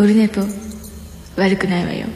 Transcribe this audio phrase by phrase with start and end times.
[0.00, 0.40] オルネポ
[1.36, 2.06] 悪くないわよ。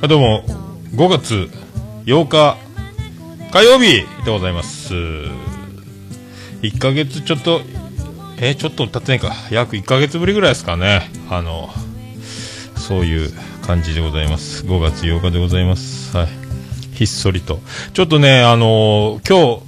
[0.00, 0.42] あどうも。
[0.94, 1.50] 5月
[2.06, 2.56] 8日
[3.52, 4.94] 火曜日でございます。
[4.94, 7.60] 1ヶ月ちょっと
[8.38, 9.34] えーちょっと経ってないか。
[9.50, 11.10] 約1ヶ月ぶりぐらいですかね。
[11.28, 11.68] あの
[12.74, 13.30] そういう
[13.66, 14.64] 感じでございます。
[14.64, 16.16] 5月8日でございます。
[16.16, 16.37] はい。
[16.98, 17.60] ひっそりと。
[17.92, 19.62] ちょっとねあの今日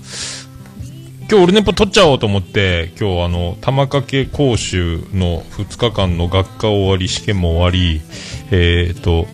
[1.30, 8.00] 今日オルネポ取っちゃおうと思って今日あの玉掛け講習の2日間の学科終わり試験も終わり
[8.50, 9.28] えっ、と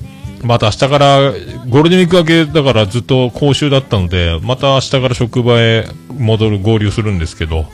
[0.45, 7.65] また明日からゴールデンウィーク明けだからずっと講習だったのでまた明日から職場へ戻る合流するんですけど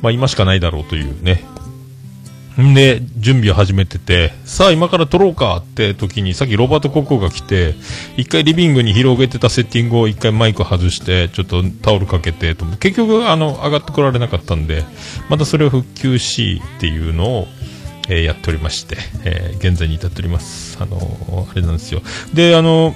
[0.00, 1.55] まあ今しかないだろうというね。
[2.62, 7.74] んで準備を始めててさあ今から撮ろうかって時にさっきロバート・ココが来て
[8.16, 14.84] 一回リビングに広げてたセッティングを一回マイク外してちょっとタオルかけてと結局あの上がってこられなかったんで
[15.28, 17.46] またそれを復旧しっていうのを
[18.08, 20.78] えーやっておりまして、えー現在に至っております。
[20.80, 22.02] あのーあれなんですよ。
[22.34, 22.94] で、あの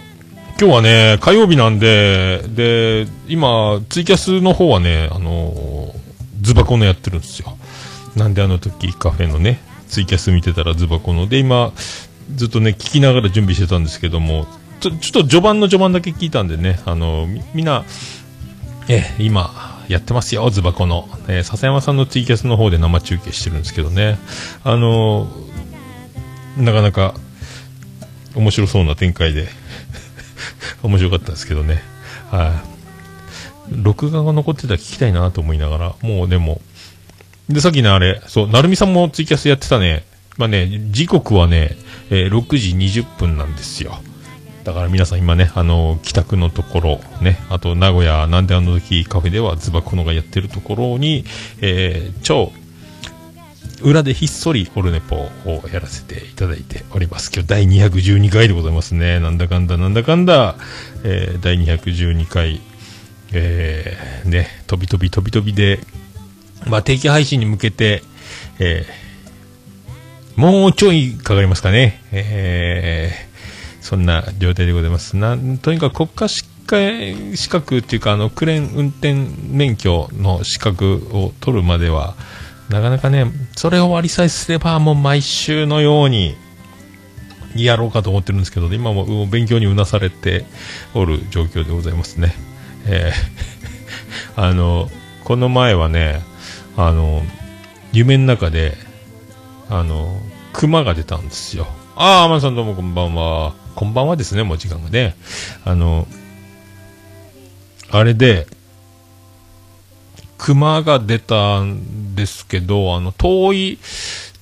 [0.60, 5.94] 今日はね、火曜日なんで、で、今、ツイキャスの方はね、あの
[6.42, 7.56] ズバコのやってるんですよ。
[8.16, 11.26] なんであの時カフェのね、ツイキャス見てたらズバコの。
[11.26, 11.72] で、今、
[12.34, 14.46] ずっとね、聞きながら準備してたんですけども、
[14.80, 17.84] ちょちょっと序盤の序盤だけ聞いたんでね、あのみんな、
[18.88, 21.08] え今、やってますよ、ズバコの。
[21.28, 24.18] え笹山さんのツイキャスの方で生中継してるんですけどね。
[24.64, 25.28] あの
[26.56, 27.14] なかなか
[28.34, 29.48] 面白そうな展開で、
[30.82, 31.82] 面白かったですけどね。
[32.30, 32.62] は
[33.72, 33.82] い。
[33.82, 36.60] 録画が残ってたら聞きたいなと思いながら、もうでも、
[37.50, 40.04] で、さっきね、あれ、そう、なるみさんもツイキャスやってたね。
[40.38, 41.76] まあね、時刻はね、
[42.10, 43.98] えー6時20分なんですよ。
[44.64, 51.24] だから皆さん今ね、あの帰宅のところ、ね、あと名古屋なんであの時カフェではズバコノがやってるところに、
[51.60, 52.52] えー超
[53.82, 55.30] 裏でひっそりオルネポを
[55.72, 57.30] やらせていただいております。
[57.32, 59.20] 今日第212回でございますね。
[59.20, 60.56] なんだかんだなんだかんだ、
[61.02, 62.60] えー第212回、
[63.32, 65.80] えーね、飛び飛び飛び飛びで、
[66.66, 68.02] まあ定期配信に向けて、
[68.58, 69.10] えー
[70.36, 72.00] もうちょいかかりますかね。
[72.12, 73.30] えー
[73.84, 75.16] そんな状態でございます。
[75.16, 76.50] なんとにかく国家資格
[77.34, 79.14] 資格っていうか、あの、クレーン運転
[79.48, 82.14] 免許の資格を取るまでは、
[82.68, 86.36] なかなかね、それを終わりさえすれば、もう毎週のように、
[87.56, 90.44] やろうかと思ってるんですけど、今も勉強にうなされて
[90.94, 92.34] おる状況でございますね。
[92.86, 94.88] えーあの、
[95.24, 96.22] この前はね、
[96.76, 97.22] あの、
[97.92, 98.76] 夢の中で、
[99.68, 100.20] あの、
[100.52, 101.66] 熊が出たんですよ。
[101.96, 103.54] ああ、天野さんどうもこんばんは。
[103.74, 105.16] こんばんはですね、もう時間がね。
[105.64, 106.06] あの、
[107.90, 108.46] あれで、
[110.38, 113.78] 熊が出たんですけど、あの、遠い、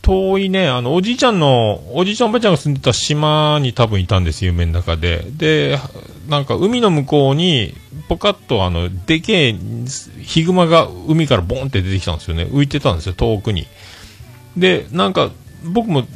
[0.02, 5.24] 遠いね、あの、おじいちゃんの、おじいちゃんおばあちゃんが住んでた島に多分いたんです、夢の中で。
[5.30, 5.78] で、
[6.28, 7.74] なんか海の向こうに、
[8.08, 9.56] ポカッとあの、でけえ、
[10.22, 12.44] ヒグマが海からボンって出てきたんですよね。
[12.44, 13.66] 浮いてたんですよ、遠くに。
[14.56, 15.30] で、なんか、
[15.64, 16.06] 僕も、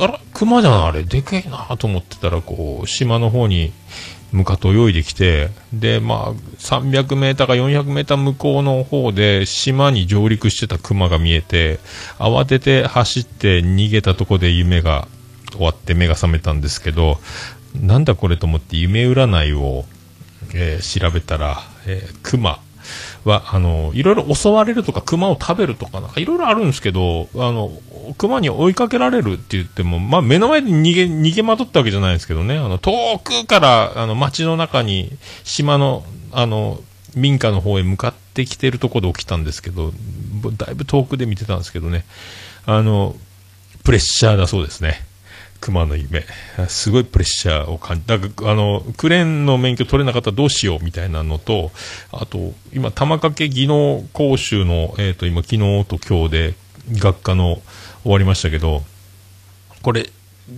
[0.00, 3.72] あら、熊じゃん、あれ、でけえなと思ってたら、こう、島の方に
[4.32, 11.78] 向かって泳いできて、で、まあ、300メーターか400メーター向こうの方で、島に上陸してた熊が見えて、
[12.18, 15.08] 慌てて走って逃げたとこで夢が
[15.52, 17.18] 終わって目が覚めたんですけど、
[17.74, 19.84] なんだこれと思って夢占いを、
[20.54, 22.60] えー調べたら、えー熊
[23.24, 27.70] は、あの、いろいろ襲われるとか、熊を食べるとか、なんかいろいろあるんですけど、あの、
[28.16, 35.12] 熊に追いかけられるって言っても、まあ、目の前で逃げ、逃げまとったわけじゃないですけどね、あの、遠くから、あの、街の中に、
[35.44, 36.80] 島の、あの、
[37.14, 39.92] 民家の方へ向かってきてるところで起きたんですけど、
[40.56, 42.04] だいぶ遠くで見てたんですけどね、
[42.66, 43.16] あの、
[43.84, 45.07] プレッシャーだそうですね。
[45.60, 46.24] 熊の夢。
[46.68, 51.72] すごいプレッシャーを感じ、だから、あの、クレーンの免許取れなかったらどうしようみたいなのと、
[52.12, 56.54] あと、今、玉掛技能講習の、えっ、と、今、昨日と今日で、
[56.92, 57.60] 学科の
[58.02, 58.82] 終わりましたけど、
[59.82, 60.10] これ、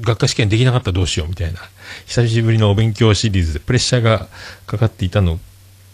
[0.02, 1.60] 学科試験できなかったらどうしようみたいな、
[2.06, 4.28] 久しぶりのお勉強シリーズでプレッシャーが
[4.66, 5.40] かかっていたの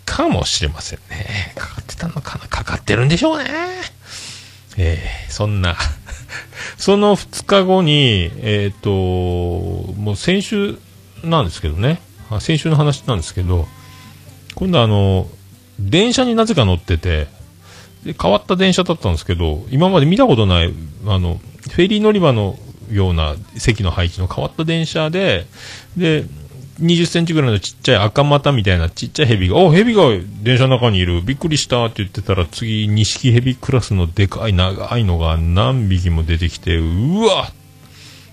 [0.04, 1.52] かもしれませんね。
[1.56, 3.50] かかってたのかなかかってるんでしょうね。
[4.76, 5.76] えーそんな、
[6.76, 10.78] その2日後に、えっ、と、もう先週
[11.24, 12.00] なんですけどね、
[12.40, 13.66] 先週の話なんですけど、
[14.54, 15.28] 今度あの、
[15.78, 17.28] 電車になぜか乗ってて、
[18.04, 20.72] で変わった電車だったんですけど、今まで見たことない、
[21.06, 21.40] あの、
[21.70, 22.58] フェリー乗り場の
[22.90, 25.46] ような席の配置の変わった電車で、
[25.96, 26.24] で、
[26.80, 30.02] 20センチぐらいのちっちゃい赤股みたいなちっちゃい蛇が、お、蛇が
[30.42, 31.22] 電車の中にいる。
[31.22, 37.50] びっくりしたって言ってたら、次、錦蛇クラスのでかい長いのが何匹も出てきて、うわ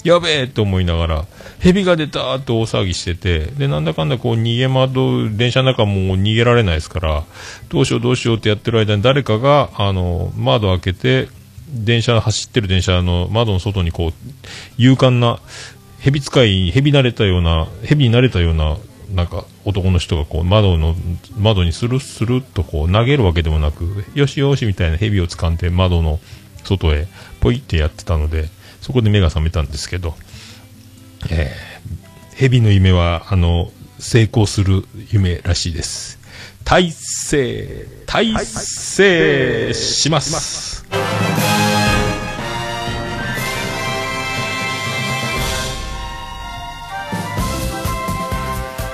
[0.03, 1.25] やべえと思いながら、
[1.59, 7.23] 蛇が出たって大騒ぎしてて、で、なんだかんだこう逃げ窓、電車の中もう逃げられないですから、
[7.69, 11.29] どうしようどうしようってやってる間に誰かが、あの、窓開けて、
[11.73, 14.13] 電車、走ってる電車の窓の外にこう、
[14.77, 15.39] 勇敢な、
[16.03, 18.77] 蛇使い、蛇慣れたような、蛇に慣れたような、
[19.13, 20.95] なんか男の人がこう窓の、
[21.37, 26.19] 窓にスルスルっとこう投げるわけでもなく、よしよしみたいな蛇を掴んで窓の
[26.65, 27.07] 外へ
[27.39, 28.49] ポイってやってたので、
[28.81, 30.13] そこで目が覚めたんですけど、
[31.29, 36.19] えー、蛇の夢は、あの、成功する夢らしいです。
[36.65, 40.85] 大成、大成します。
[40.89, 41.72] はい、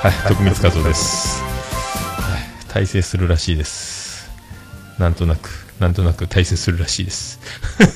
[0.01, 1.43] はい徳光和夫です。
[1.43, 4.31] はい、大成するらしいです。
[4.97, 7.37] なんとなく、なんとなく大成するらしいです。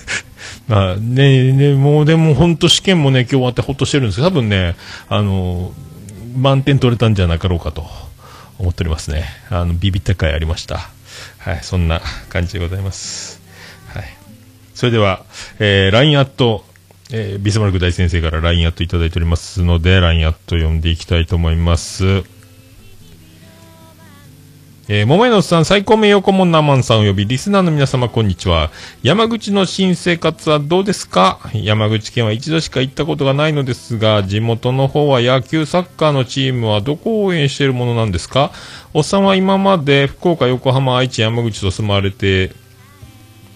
[0.67, 4.75] まあね、ね、もうでも本当試験もね、今日終わってほっとしてるんですけど、多分ね、
[5.07, 5.71] あの、
[6.35, 7.87] 満点取れたんじゃなかろうかと
[8.59, 9.23] 思っておりますね。
[9.49, 10.89] あの、ビビった回ありました。
[11.37, 13.39] はい、そんな感じでございます。
[13.87, 14.13] はい。
[14.75, 15.23] それでは、
[15.57, 16.65] えー、LINE アット、
[17.15, 22.23] えー、ビスマルク大先生から LINE アットいただいておりますので、LINE アット読んでいきたいと思います。
[24.87, 28.71] えー、桃屋のさん、最高名誉顧問ナーマンさん及びリスナーの皆様、こんにちは。
[29.03, 31.39] 山口の新生活はどうですか？
[31.53, 38.51] 山口県は一度しか行ったことがないのですが、地元の方は野球、サッカーのチームはどこを応援しているものなんですか？
[38.91, 42.53] おっさんは今まで福岡、横浜、愛知、山口と住まわれて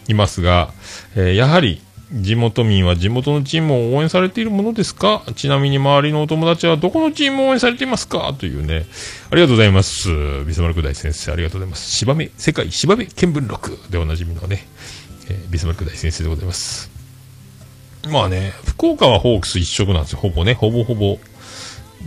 [0.08, 0.70] いますが、
[1.16, 1.82] えー、やはり
[2.12, 5.24] 地元民は地元のチームを応援されているものですか？
[5.36, 8.34] ちなみに周りのお友達はどこのチームを応援されていますか？
[8.40, 8.86] というね。
[9.30, 10.10] ありがとうございます。
[10.46, 11.92] ビスマルク大先生、ありがとうございます。
[11.92, 14.66] 芝目、世界芝目見聞録でおなじみのね、
[15.30, 16.90] えー、ビスマルク大先生でございます。
[18.10, 20.20] まあね、福岡はホークス一色なんですよ。
[20.20, 21.18] ほぼね、ほぼほぼ。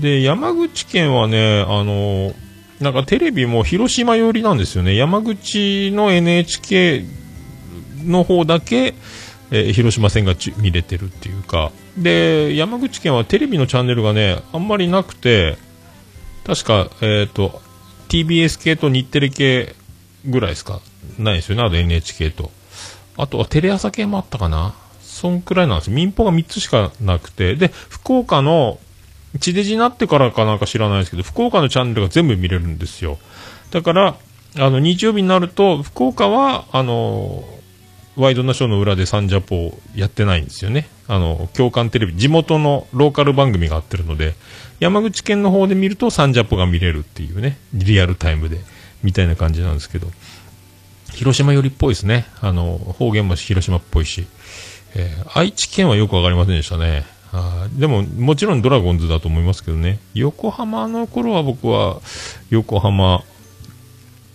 [0.00, 2.32] で、山口県はね、あの
[2.80, 4.96] なんかテレビも広島寄りなんですよね。
[4.96, 7.04] 山口の NHK
[8.04, 8.94] の方だけ、
[9.50, 15.58] えー、広島戦が見れてるっていうか、で、山口県はテレビのチャンネルがね、あんまりなくて、
[16.44, 17.60] 確か、えっ、ー、と、
[18.08, 19.74] TBS 系と日テレ系
[20.24, 20.80] ぐらいですか、
[21.18, 22.50] ないですよね、あと NHK と。
[23.16, 24.74] あとはテレ朝系もあったかな。
[25.00, 25.90] そんくらいなんです。
[25.90, 28.78] 民放が3つしかなくて、で、福岡の、
[29.38, 33.18] 地デジになってからかなんか知らないですけど、福岡のチャンネルが全部見れるんですよ。
[33.70, 34.16] だから、
[34.56, 37.44] あの、日曜日になると、福岡は、あの
[38.16, 40.88] ワイドナショーの裏でサンジャポをやってないんですよね。
[41.06, 44.34] あの、共感テレビ、地元のローカル番組があってるので、
[44.80, 48.58] 山口県の方で見るとサンジャポが見れるっていうね、リアルタイムで、
[49.02, 50.08] みたいな感じなんですけど、
[51.12, 52.26] 広島寄りっぽいですね。
[52.40, 54.26] あの、方言も広島っぽいし、
[54.94, 57.04] えー、愛知県はよくわかりませんでしたね。
[57.32, 60.00] あでも、もちろんドラゴンズだと思いますけどね。
[60.14, 62.00] 横浜の頃は僕は、
[62.50, 63.22] 横浜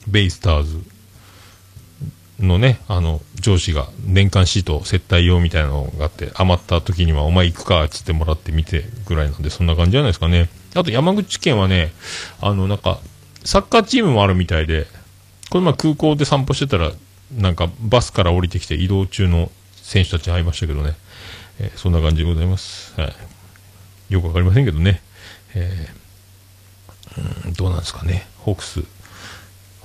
[0.08, 0.80] ベイスターズ
[2.40, 10.50] のね、あの、上司が年間シート接待用みたいなのがあって、余った時にはお前行くか、つってもらってみてぐらいなんで、そんな感じじゃないですかね。
[10.76, 11.94] あと山口県はね、
[12.42, 13.00] あの、なんか、
[13.46, 14.88] サッカーチームもあるみたいで、
[15.50, 16.92] この前空港で散歩してたら、
[17.34, 20.96] なんかバスから降りてきて移動中の選手たちに会いましたけどね、
[21.60, 23.00] えー、そんな感じでございます。
[23.00, 23.14] はい。
[24.14, 25.02] よくわかりませんけどね、
[25.54, 28.84] えー、うん、どうなんですかね、ホークス。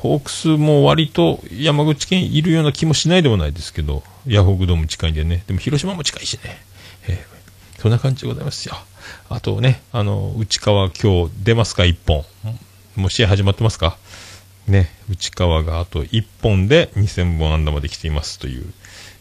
[0.00, 5.44] ホークスも割と山口県いるような気もしないでもないですけど、ヤホークドーム近いんでね。
[5.46, 6.56] でも広島も近いしね。
[7.06, 8.76] えー、そんな感じでございますよ。
[9.28, 12.24] あとね、あの、内川今日出ますか、1本。
[12.96, 13.98] もう試合始まってますか？
[14.66, 18.72] ね、内川があと1本で2000本安打まで来ていますという、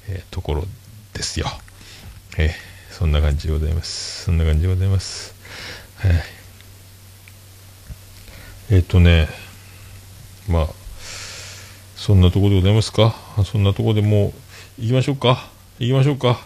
[0.07, 0.65] えー、ところ
[1.13, 1.47] ですよ。
[2.37, 4.23] えー、そんな感じでございます。
[4.23, 5.35] そんな感じでございます。
[6.05, 9.27] えー、えっ、とね、
[10.49, 10.67] まあ、
[11.95, 13.15] そんなところでございますか？
[13.45, 14.33] そんなところでも
[14.79, 15.49] う、行きましょうか？
[15.79, 16.41] 行きましょうか？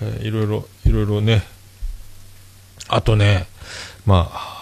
[0.00, 1.42] えー、いろいろ、いろいろね。
[2.88, 3.46] あとね、
[4.04, 4.56] まあ、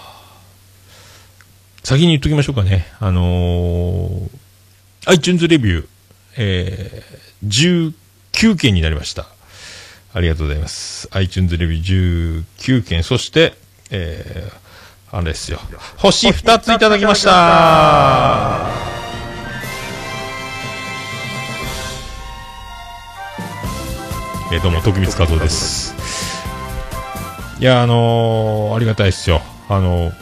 [1.83, 2.87] 先に言っときましょうかね。
[2.99, 4.29] あのー、
[5.05, 5.87] iTunes レビュー、
[6.37, 7.93] えー、
[8.39, 9.27] 19件になりました。
[10.13, 11.07] ありがとうございます。
[11.11, 12.45] iTunes レビュー
[12.81, 13.53] 19件、そして、
[13.91, 14.64] えー、
[15.15, 15.59] あれですよ。
[15.95, 18.67] 星2ついただきました
[24.51, 25.95] えどうも、徳光和夫です。
[27.61, 29.39] いや、あのー、ありがたいですよ。
[29.69, 30.13] あのー、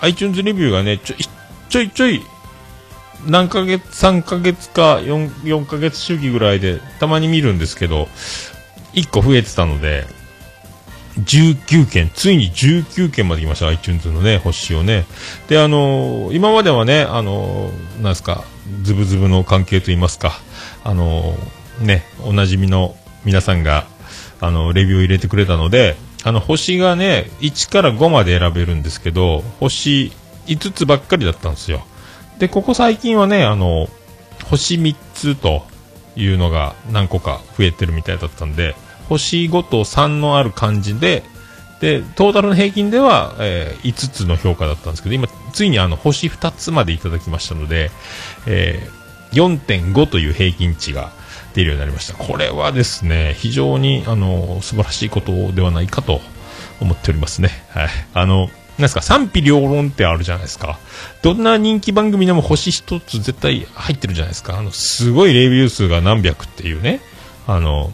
[0.00, 1.24] iTunes レビューがね、ちょい
[1.70, 2.22] ちょいちょい、
[3.26, 8.08] 何ヶ月、3ヶ月か4、4ヶ月周期ぐらいで、たまに見るんですけど、
[8.92, 10.04] 1個増えてたので、
[11.20, 15.06] 19件、ついに19件まで来ました、iTunes のね、星をね。
[15.48, 18.44] で、あのー、今まではね、あのー、なんですか、
[18.82, 20.32] ズブズブの関係といいますか、
[20.82, 23.86] あのー、ね、おなじみの皆さんが、
[24.40, 30.12] あの、レビューを入れてくれたので、あの、星がね、1から5まで選べるんですけど、星
[30.46, 31.84] 5つばっかりだったんですよ。
[32.38, 33.88] で、ここ最近はね、あの、
[34.44, 35.64] 星3つと
[36.16, 38.74] いうのが何個か増えてるみたいだったんで、
[39.08, 41.22] 星5と3のある感じで、
[41.80, 47.90] で、トータルの平均では、えー、5つの評価だったんですけど、今、ついにあの、星2つまでいただきましたので、
[48.46, 51.12] えー、4.5という平均値が
[51.54, 52.14] 出るようになりました。
[52.14, 56.20] これはですね、非常に、あの、素晴らしいことではないかと
[56.80, 57.50] 思っておりますね。
[57.70, 57.88] はい。
[58.14, 58.50] あの、なん
[58.82, 60.78] ですか、賛否両論ってあるじゃないですか。
[61.22, 64.58] どんな人気番組でも星一つ絶対入ってるじゃないですか。
[64.58, 67.00] あの、すごいレビュー数が何百っていうね。
[67.46, 67.92] あの、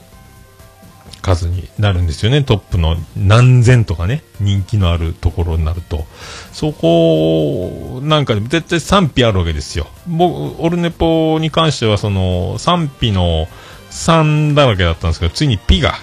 [1.21, 2.43] 数になるんですよね。
[2.43, 6.07] トップの何千とかね、人気のあるところになると。
[6.53, 9.87] そこなんか絶対賛否あるわけですよ。
[10.07, 13.49] 僕、オルネポに関してはその賛否の
[13.91, 15.95] 3だらけだったんですけど、ついにピが、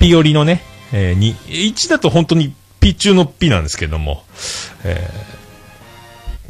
[0.00, 4.24] ピよりのね、えー、1だと本当にピ中のピなんですけども、
[4.84, 5.10] え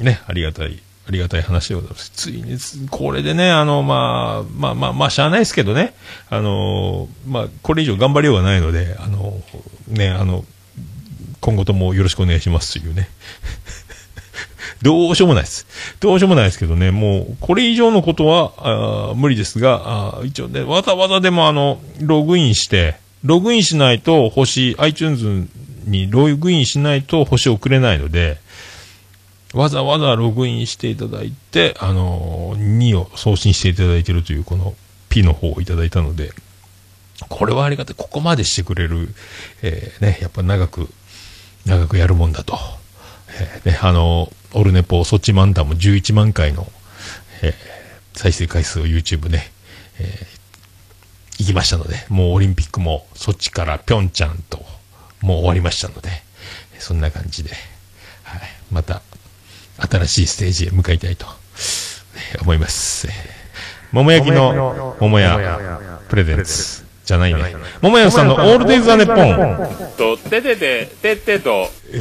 [0.01, 2.11] ー、ね、ありがたいありがたい話でございます。
[2.11, 2.59] ついに、
[2.91, 5.95] これでね、あの、まあ、まあまあ、まあ、しゃあないですけどね、
[6.29, 9.41] あの、まあ、これ以上頑張りようがないので、あの、
[9.89, 10.45] ね、あの、
[11.41, 13.09] 今後ともよろしくお願いしますというね。
[14.83, 15.67] どうしようもないです。
[15.99, 25.49] どうしようもないですけどね、もう、これ以上のことは、あ無理ですが、あ一応ね、わざわざでもあの、ログインして、ログインしないと星、iTunes
[25.87, 28.37] にログインしないと星を送れないので、
[29.55, 34.75] わざわざログインしていただいて、あのー、2を送信していただいているという、この
[35.09, 36.33] P の方をいただいたので、
[37.29, 37.95] これはありがたい。
[37.97, 39.15] ここまでしてくれる、
[39.63, 40.89] えー、ね、やっぱ長く、
[41.65, 42.59] 長くやるもんだと。
[43.41, 46.71] えー、ね、あのー、オルネポ、ソチマンダも11万回の、
[47.43, 49.51] えー、再生回数を YouTube ね、
[49.99, 54.59] えー、行きましたので、もうオリンピックも、そっちからぴょんちゃんと、
[55.21, 56.11] もう終わりましたので、
[56.79, 57.51] そんな感じで、
[58.23, 58.41] はい、
[58.71, 59.03] また、
[59.79, 61.27] 新しいステージへ向かいたいと
[62.43, 63.09] 思います。
[63.93, 67.57] 桃焼きの桃屋プレゼンツじゃないね。
[67.81, 69.97] 桃屋さんのオールデイズ・ザ・ネッポン。
[69.97, 71.71] とっててて、てってと。
[71.91, 71.97] え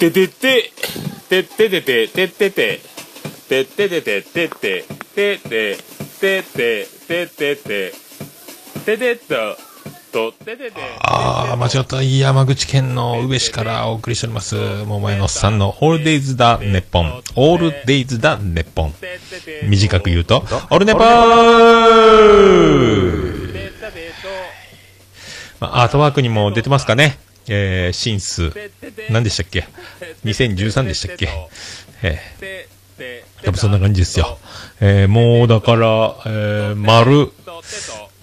[0.00, 0.72] ててて、
[1.28, 2.80] てっててて、てってて、
[3.48, 5.78] てっててて、てって、てって、
[6.20, 7.92] てって、てってて、
[8.84, 9.16] ててっ
[10.14, 10.32] と、
[11.00, 12.00] ああ、間違った。
[12.00, 14.54] 山口県の宇部市からお送りしております。
[14.54, 17.20] 桃屋のさんのオールデイズだネッポン。
[17.34, 18.94] オールデイズだネッポン。
[19.64, 21.04] 短く言うと、オールネポー
[25.58, 27.18] まあ、アートワークにも出てますかね。
[27.48, 28.52] えー、シンス、
[29.10, 29.66] 何でしたっけ
[30.24, 31.28] ?2013 でしたっけ？
[32.02, 34.38] えー、多分そんな感じですよ。
[34.80, 37.32] えー、もうだから、えー、丸、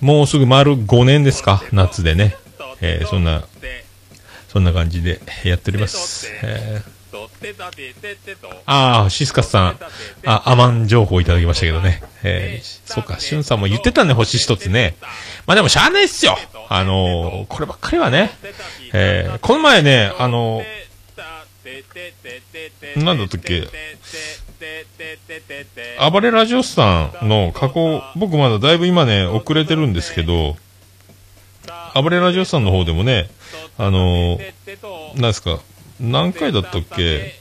[0.02, 2.36] もうすぐ丸5年ですか、夏でね。
[2.82, 3.44] えー、そんな、
[4.50, 6.28] そんな感じでやっております。
[6.42, 6.92] えー、
[8.66, 9.78] ああ、シスカスさん、
[10.26, 12.02] あ、アマン情報いただきましたけどね。
[12.24, 14.96] えー、そっか、シュンさんも言ってたね、星一つね。
[15.46, 16.36] まあでもしゃあないっすよ。
[16.68, 18.32] あのー、こればっかりはね。
[18.94, 20.64] えー、この前ね、あのー、
[23.04, 23.68] なんだったっけ、
[26.12, 30.56] 暴れラジオスさんの過去、僕まだだいぶ今ね、遅れてるんですけど、
[31.96, 33.30] 暴れラジオスさんの方でもね、
[33.78, 35.60] あのー、なんですか、
[36.00, 37.40] 何回だったっけ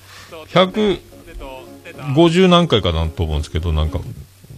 [0.48, 4.00] ?150 何回かなと思うんですけど、なんか、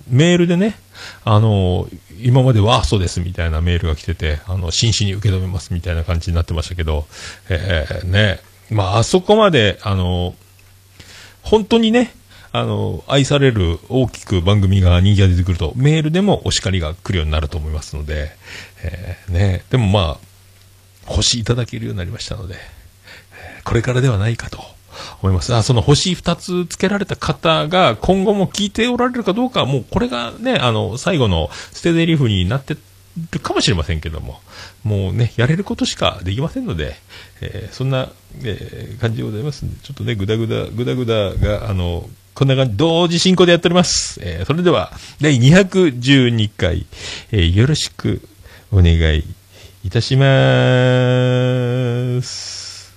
[0.09, 0.78] メールでね、
[1.25, 7.07] あのー、今までワーストですみたいなメールが来てて、あの、真摯に受け止めますみたいな感じになってましたけど、
[7.49, 8.40] えー、ね、
[8.71, 10.35] まあ、あそこまで、あのー、
[11.42, 12.14] 本当にね、
[12.52, 18.30] あの、愛される大きく番組が人気が出てくると、メールでもお叱りが来るようになると思いますので、
[18.85, 20.18] えー、ね、でもまあ、
[21.06, 22.56] 星いただけるようになりましたので、
[23.64, 24.62] これからではないかと
[25.23, 25.54] 思います。
[25.54, 32.76] あ、その星2つ付けられた方が今後も聞いておられるかどうかは、もうこれがね、あの、最後の捨て台リフになって
[33.30, 34.40] るかもしれませんけども、
[34.85, 36.97] もうね、やれることしかできませんので、
[37.40, 38.11] えー、そんな、
[38.42, 44.19] えー、感じでございますんで、ちょっとね、ぐだぐだ、ぐだぐだが、あの、こんな感じ、同時進行でやっております。
[44.23, 46.87] えー、それでは、第212回、
[47.31, 48.23] えー、よろしく
[48.73, 49.25] お願い
[49.85, 50.25] いたしま
[52.23, 52.93] す。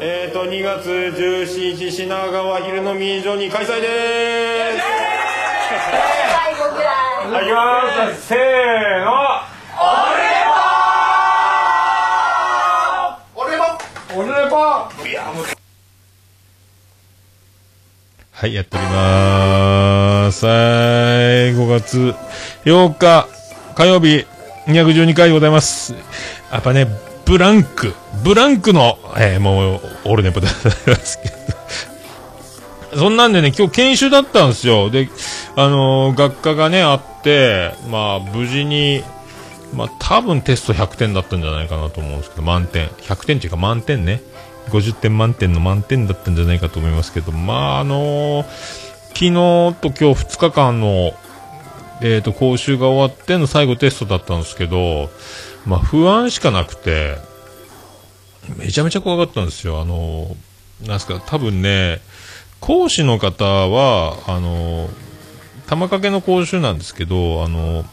[0.00, 4.82] えっ、ー、と2月17日品川昼のミージョに開催でーす。
[6.32, 7.44] 最後ぐらい。
[7.44, 8.28] いきます。
[8.28, 8.38] せー
[9.04, 9.10] の。
[13.34, 13.64] 俺も
[14.14, 15.44] 俺も俺もいやもう
[18.38, 20.44] はい、やっておりまーす。
[20.44, 20.54] はい、
[21.54, 22.14] 5月
[22.66, 23.26] 8日
[23.74, 24.26] 火曜日
[24.66, 25.94] 212回でございます。
[26.52, 26.86] やっぱね、
[27.24, 31.30] ブランク、ブランクの、えー、もう、オールネポでございますけ
[32.94, 33.00] ど。
[33.00, 34.90] そんなんでね、今日研修だったんですよ。
[34.90, 35.08] で、
[35.56, 39.02] あのー、学科がね、あって、まあ、無事に、
[39.72, 42.88] まあ、多分テスト100点だったんじゃないかなと思うんですけど、満点。
[42.88, 44.20] 100点っていうか満点ね。
[44.70, 48.46] 50点満点の満点だったんじゃないかと思いますけど、まあ、あのー、
[49.08, 49.32] 昨日
[49.80, 51.12] と今日2日間の、
[52.02, 55.10] えっ、ー、と、講習が終わっての最後テストだったんですけど、
[55.64, 57.16] まあ、不安しかなくて、
[58.56, 59.80] めちゃめちゃ怖かったんですよ。
[59.80, 62.00] あのー、なんすか、多分ね、
[62.60, 64.88] 講師の方は、あの
[65.66, 67.84] 玉掛けの講習なんですけど、あの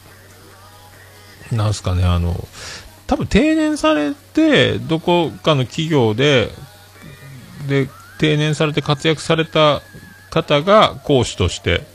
[1.51, 2.47] なんすかね、あの、
[3.13, 6.49] 多分定年されて、どこかの企業で、
[7.67, 9.83] で、定年されて活躍された
[10.31, 11.85] 方が講師として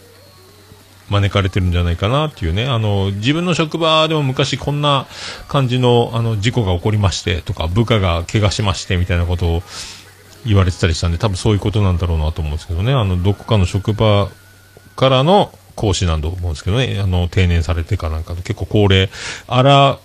[1.11, 5.09] 招かれてるんじゃないかなっていうね、あの、自分の職場でも昔こんな
[5.49, 9.63] 感じの、あの、事故が起こりましてとか、部下が怪我しましてみたいなことを
[10.47, 14.29] 言われてたりしたんで、多分そういうことなんだろうなと思うんですけどね、あの、どこかの職場
[14.95, 19.11] からの講師なんだと思うんですけどね、あの、定年されてかなんか結構高齢、
[19.49, 19.99] あ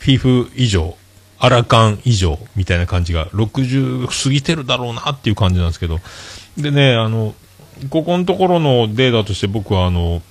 [0.00, 0.96] ら、フィフ以上、
[1.38, 5.98] アラカン以上みたいな感じが、60過ぎてるだろうなっていう感じなんですけど、
[6.56, 7.34] でね、あの、
[7.88, 10.22] ここのところのデータとして僕はあの、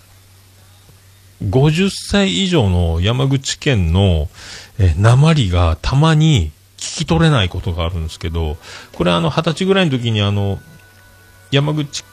[1.44, 4.28] 50歳以上の山口県の
[4.80, 8.58] え鉛がたまに聞き取れないことがあるんですけど、
[8.94, 10.60] これあの、20歳ぐらいの時にあの、
[11.52, 12.04] 山口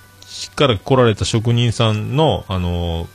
[0.56, 3.08] から来られた職人さんの、あの、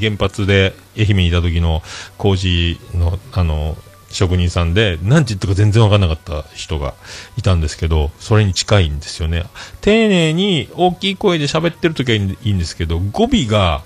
[0.00, 1.82] 原発で愛媛にいた時の
[2.18, 3.76] 工事の、あの、
[4.08, 6.94] 職人さんで、何て言ったか全然わかんなかった人が
[7.36, 9.44] いたんですけど、それに近いんですよね。
[9.80, 13.82] 丁寧に大きい声で喋ってる時はいいんですけど、語尾が、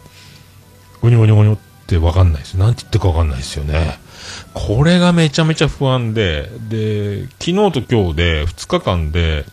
[1.01, 2.55] ゴニョゴニョゴニョってわかんないです。
[2.55, 3.99] 何て言ってかわかんないですよね。
[4.55, 9.47] これがめちゃめちゃ不安で、で、昨日と今日で2日間で、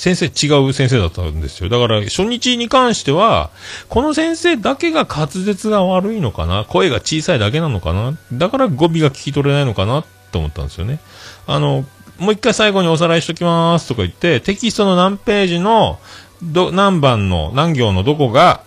[0.00, 1.68] 先生違う先生だったんですよ。
[1.68, 3.50] だから初日に関しては、
[3.90, 11.00] この先生だけが滑舌が悪いのかな声が小さいだけなのかなだから語尾が聞き取れないのかなと思ったんですよね。
[11.46, 11.84] あの、
[12.18, 15.98] もう一回最後におさらいしときますとか言って、テキストの何ページの、
[16.42, 18.62] ど、何番の、何行のどこが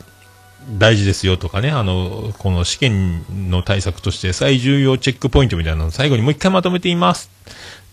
[0.78, 7.32] 大事ですよとかね、あの、この試験の対策として最重要チェックポイントみたいなの最後にもう一回まとめています。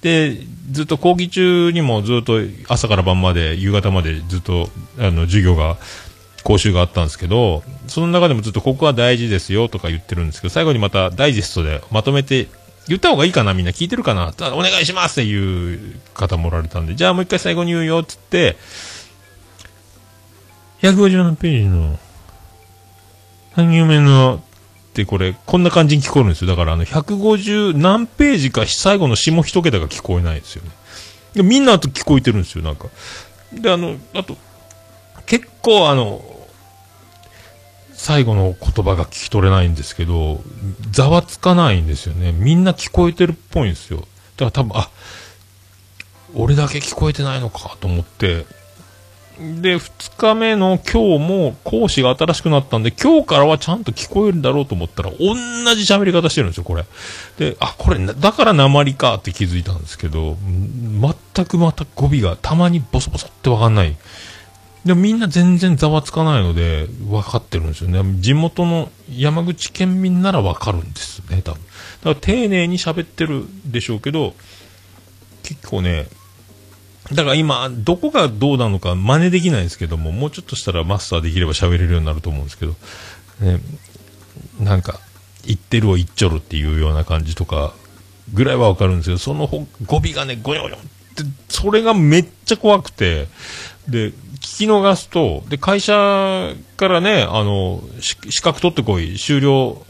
[0.02, 0.38] で、
[0.70, 5.76] ずっと講義中にもずっと朝から晩まで、夕方までずっと、あの、授業が、
[6.42, 12.48] 講習があったんですけど、その中でもずっとここは大事ですよとか言ってるんですけど、最後にまたダイジェストでまとめて、
[12.88, 18.56] 言った方がいいかなみんな聞いてるかなお願いしますっていう方もおられたんで、じゃあもう一回最後に言うよっつって、
[20.82, 21.98] 157ページの、
[23.56, 24.42] 3行目の
[24.90, 26.50] ってこれ、こんな感じに聞こえるんですよ。
[26.50, 30.70] だからあの、150何ページか最後の下一桁が聞こえないですよね。
[31.34, 32.88] でみんなと聞こえてるんですよ、なんか。
[33.52, 34.36] で、あの、あと、
[35.26, 36.24] 結構あの、
[37.92, 40.42] 最後の言葉が聞き取れないんですけど、
[40.90, 42.32] ざわつかないんですよね。
[42.32, 43.98] みんな聞こえてるっぽいんですよ。
[44.00, 44.90] だから多分、あ、
[46.34, 48.46] 俺だけ聞こえてないのかと思って、
[49.40, 55.16] で、2日目の今日も講師が新しくなったんで、今日からはちゃんと聞こえるだろうと思ったら、同
[55.74, 56.84] じ喋り方してるんですよ、これ。
[57.38, 60.36] で、あ、これ、だから鉛かって気づいたんですけど、
[61.34, 63.96] 全くまた語尾がたまにボソボソってわかんない。
[64.84, 68.02] でもみんな全然ざわつかないので、分かってるんですよね。
[68.20, 71.60] 地元の山口県民なら分かるんですね、多分。
[71.60, 71.64] だか
[72.04, 74.34] ら丁寧に喋ってるでしょうけど、
[75.42, 76.06] 結構ね、
[77.12, 82.76] だから今、どこがどうなのか真似できないんですけども、もうちょっとしたらマスターできれば喋れるようになると思うんですけど、
[83.40, 83.60] ね、
[84.60, 85.00] なんか、
[85.44, 87.74] 言ってるを言っちょるっていうような感じとか、
[88.32, 93.26] ぐらいはわかるんですけど、その語尾がね、ゴヨゴヨって、それがめっちゃ怖くて、
[93.88, 99.84] で、聞き逃すと、で、会社からね、あの、資格取ってこい、終了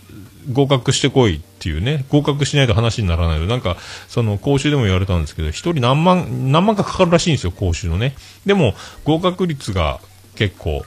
[0.53, 3.77] 合格してこいっていうね、合格しないと話にならないのなんか、
[4.09, 8.17] その講習でも言われたんですけど、一人何万、何万かかかるらしいんですよ、講習のね。
[8.47, 10.01] でも、合格率が
[10.37, 10.85] 結構、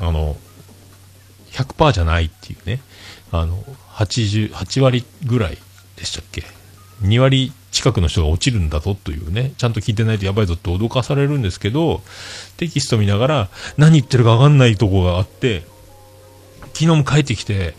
[0.00, 0.36] あの、
[1.52, 2.80] 100%じゃないっていうね、
[3.30, 5.58] あの、80、8割ぐらい
[5.96, 6.44] でしたっけ
[7.02, 12.02] ?2 割近くの人が落ちるんだぞというね、ちゃんと聞いてないとやばいぞって脅かされるんですけど、
[12.56, 15.64] テキスト見ながら何言ってるかわかんないとこがあって、
[16.78, 17.74] 昨日も帰ってきて、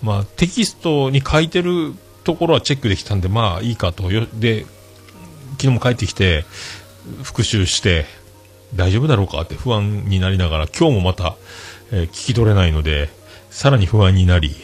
[0.00, 4.08] まあ、テキストに書いてるところはチェックできたんで、まあいいかと。
[4.08, 4.64] で、
[5.58, 6.44] 昨日も帰ってきて、
[7.24, 8.06] 復習して、
[8.76, 11.34] 大丈夫だろうかって不安になりながら、今日もまた、
[11.90, 13.08] えー、聞き取れないので、
[13.50, 14.54] さらに不安になり、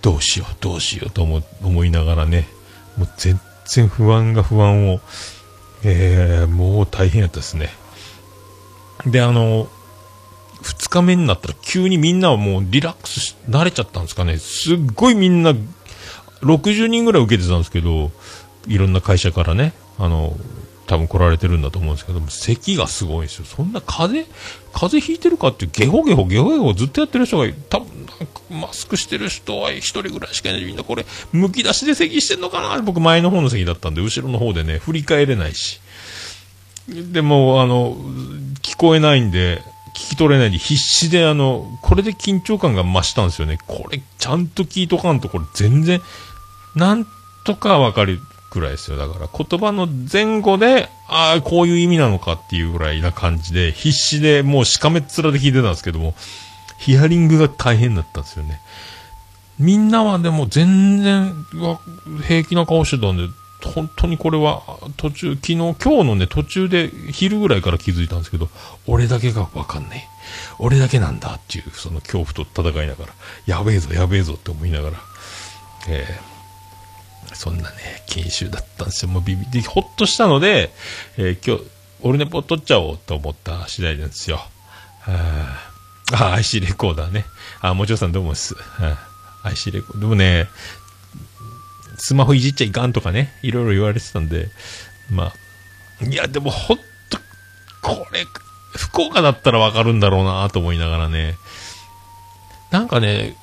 [0.00, 2.48] どうしよう、どうしようと思思いながらね、
[2.96, 5.00] もう全然不安が不安を、
[5.84, 7.70] えー、もう大変やったですね。
[9.06, 9.68] で、あの、
[10.62, 14.38] 2日目になったら急にみんなはもうリラックスし、慣れちゃったんですかね。
[14.38, 15.54] すっごいみんな、
[16.42, 18.10] 60人ぐらい受けてたんですけど、
[18.66, 20.36] いろんな会社からね、あの、
[20.86, 23.44] 多分来られてるんだと思うんですけども、咳がすごいんですよ。
[23.44, 24.36] そんな風邪、
[24.72, 28.06] 風邪ひいてるかってゲホゲホ、ゲホゲホずっとやってる人が、多分
[28.50, 30.64] マスクしてる人は一人ぐらいしかいない。
[30.64, 32.82] みんなこれ、むき出しで咳してんのかな？
[32.82, 35.80] 僕前の方の席だったんで、後ろの方でね、振り返れないし。
[36.88, 37.96] でも、あの、
[38.60, 39.62] 聞こえないんで、
[39.94, 43.58] 聞き取れないで必死であの、これで緊張感が増したんですよね。
[43.66, 46.00] これ、ちゃんと聞いとかんと、これ全然、
[46.74, 47.06] なん
[47.44, 48.96] とかわかるぐらいですよ。
[48.96, 56.14] だから言葉の前後で、ああ、こういう意味なのかっていうぐらいな感じで、必死でもうしかめっ面で聞いてたんですけども、
[56.78, 58.60] ヒアリングが大変だったんですよね。
[59.58, 61.34] みんなはでも全然
[62.26, 63.28] 平気な顔してたんで、
[63.68, 64.62] 本当にこれは
[64.96, 68.48] 途中、昨日、今日のね、途中で昼ぐらいから気づいたんですけど、
[68.86, 70.12] 俺だけがわかんねえ。
[70.58, 73.12] 俺だけなんだっていう、その恐怖と戦いながら、
[73.46, 74.96] やべえぞ、やべえぞって思いながら、
[75.88, 76.32] えー
[77.34, 79.10] そんなね、研修だったんですよ。
[79.10, 80.70] もうビビってほっとしたので、
[81.16, 81.70] えー、今日、
[82.02, 84.40] オルネポ撮っちゃおうと思った次第なんですよ。
[85.06, 85.58] あ
[86.12, 87.24] あ、IC レコーダーね。
[87.60, 88.54] あ、もちろんさんどうもです
[89.44, 90.00] ？IC レコーダー。
[90.00, 90.48] でもね、
[92.04, 94.48] スマホいじっちゃいかんとかね、いろいろ言われてたんで、
[95.08, 95.32] ま
[96.00, 96.82] あ、いや、でもほんと、
[97.80, 98.26] これ、
[98.76, 101.36] 福岡だったらわかるんだろうなと思いながらね、
[102.72, 103.36] なんかね、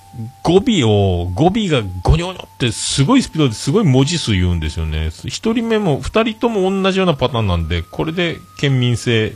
[0.44, 5.12] 語尾を、語尾がゴニョゴニョってすごいスピードですごい文字数言うんですよね。
[5.28, 9.36] 一人目も二人とも同じようなパターンなんで、これで県民性、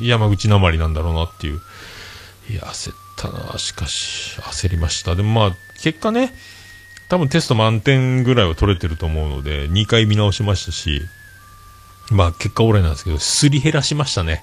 [0.00, 1.60] 山口なまりなんだろうなっていう。
[2.48, 5.16] いや、焦ったなしかし、焦りました。
[5.16, 6.32] でもまあ、結果ね、
[7.12, 11.02] 多分テスト満点ぐらいは取れてると思うので、2回見直しましたし、
[12.10, 14.42] まあ結果俺なんですけど、すり減らしましたね。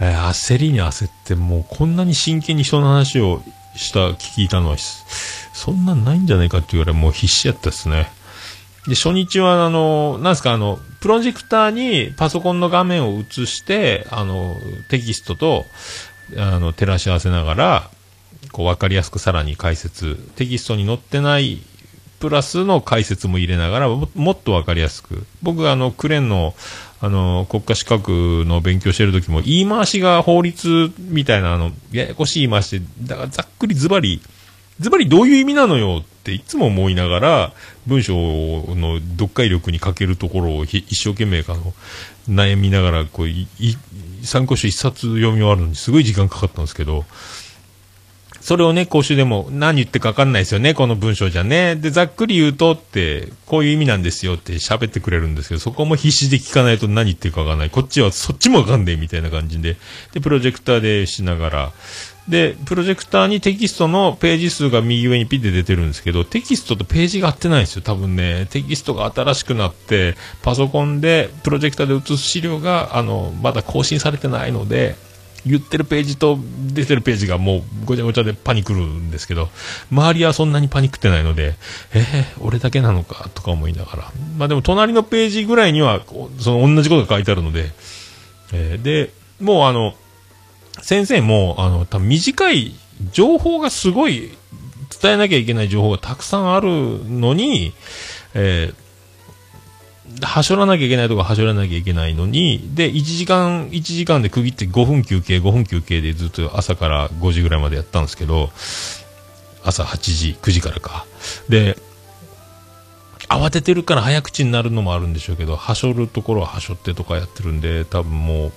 [0.00, 3.44] えー、焦りに焦って、もうこんなに真剣に人の話を
[3.76, 8.10] した聞いたのは、そんなんないんじゃないかって言われもう必死やったですね。
[8.88, 14.56] で、初日は、あの、なんですか、あの、プロジェクターにパソコンの画面を映して、あの、
[14.90, 15.64] テキストと、
[16.36, 17.90] あの、照らし合わせながら、
[18.50, 21.62] こう、わかりやすくさらに解説、テキストに載ってない
[22.24, 25.26] プラスの解説も入れながらもっとわかりやすく。
[25.42, 26.54] 僕あの、クレーンの、
[27.02, 34.22] あの、国家資格の勉強してる時も、言い回しが法律みたいな、あの、ややこしい言い回しで、だからざっくりズバリ、
[34.80, 37.52] ズバリどういう意味なのよっていつも思いながら、
[37.86, 41.74] 文章の読解力に欠けるところを一生懸命あの、
[42.26, 43.26] 悩みながら、こう、
[44.24, 47.04] 参考書一冊読み終わるのにすごい時間かかったんですけど、
[48.44, 51.76] それをね、講習でも何言ってかわかんないですよね、この文章じゃね。
[51.76, 57.70] で、ざっくり言うとって、こういう意味なんですよって喋ってくれるんですけど、そこも必死で聞かないと何言ってるかわかんない。
[57.70, 59.78] こっちはそっちもわかんねえみたいな感じで。
[60.12, 61.72] で、プロジェクターでしながら、
[62.28, 67.82] で、プロジェクターにテキストのページ数が右上にピッて出てるんですけど、テキストとページが合ってないんですよ。
[67.82, 74.96] 多分ね、テキストが新しくなって、パソコンで、プロジェクターで映す資料が、あの、まだ更新されてないので、
[75.46, 76.38] 言ってるページと
[76.72, 79.48] 出てるページがもうごちゃごちゃでパニクるんですけど、
[79.90, 81.54] 周りはそんなにパニクってないので、
[81.92, 84.12] えー、俺だけなのかとか思いながら。
[84.38, 86.00] まあでも隣のページぐらいには、
[86.38, 87.72] その同じことが書いてあるので、
[88.52, 89.94] えー、で、もうあの、
[90.80, 92.74] 先生も、あの、多分短い
[93.12, 94.30] 情報がすごい
[95.00, 96.68] 伝えなきゃいけない情報がたくさんある
[97.04, 97.72] のに、
[98.34, 98.83] えー、
[100.22, 108.50] はしょらなきゃいけないとかはしょらなきゃいけないのに、で、1時間、1時間で区切って5分休憩、5分休憩でずっと朝から5時ぐらいまでやったんですけど、
[109.64, 111.06] 朝8時、9時からか。
[111.48, 111.78] で、
[113.28, 118.52] 慌ててるから早口になるのもあるんでしょうけど、はしょるところははしょってとかやってるんで、多分もう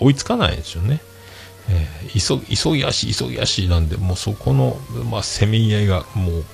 [0.00, 1.00] 追いつかないですよね。
[1.68, 4.76] えー、急ぎ足、急ぎ足なんで、もうそこの、
[5.10, 6.44] まあ、せめぎ合いがもう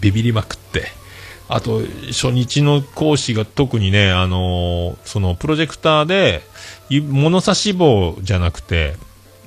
[0.00, 0.88] ビビりまくって、
[1.52, 6.42] あと、初日の講師が特にね、あのー、そのプロジェクターで、
[7.08, 8.94] 物差し棒じゃなくて、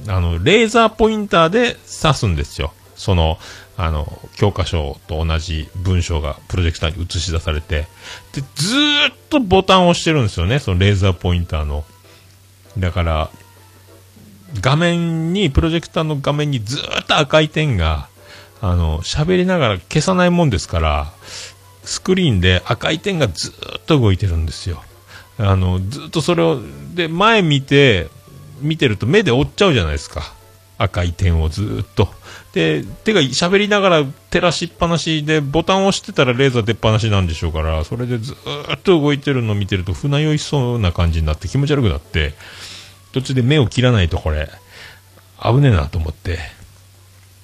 [0.10, 2.74] あの、レーザーポインターで刺すんですよ。
[2.98, 3.38] その、
[3.78, 7.88] あの、教科書と同じ文章がプロジェクターに映し出されて、
[8.34, 11.86] で、ずーっとボタンを押してるんですよね、そのレーザーポインターの。
[12.78, 13.30] だから、
[14.60, 18.10] 画面に、プロジェクターの画面にずーっと赤い点が、
[18.62, 21.12] あの、喋りながら消さないもんですから、
[21.84, 24.84] スクリーンで赤い点がずっと動いてるんですよ。
[25.38, 26.62] あの、ずっとそれを、
[26.94, 28.10] で、前見て、
[28.62, 30.34] 見てると目で追っちゃうじゃないですか。
[30.78, 32.10] 赤い点をずっと。
[32.54, 42.34] で、手が喋りながら照らしっぱなしで、ボタンを押してたらレーザー出っ放しなんでしょうから、それでずっと動いてるのを見てると船酔いしそうな感じになって気持ち悪くなって、
[43.12, 44.50] 途中で目を切らないとこれ、
[45.42, 46.40] 危ねえなと思って、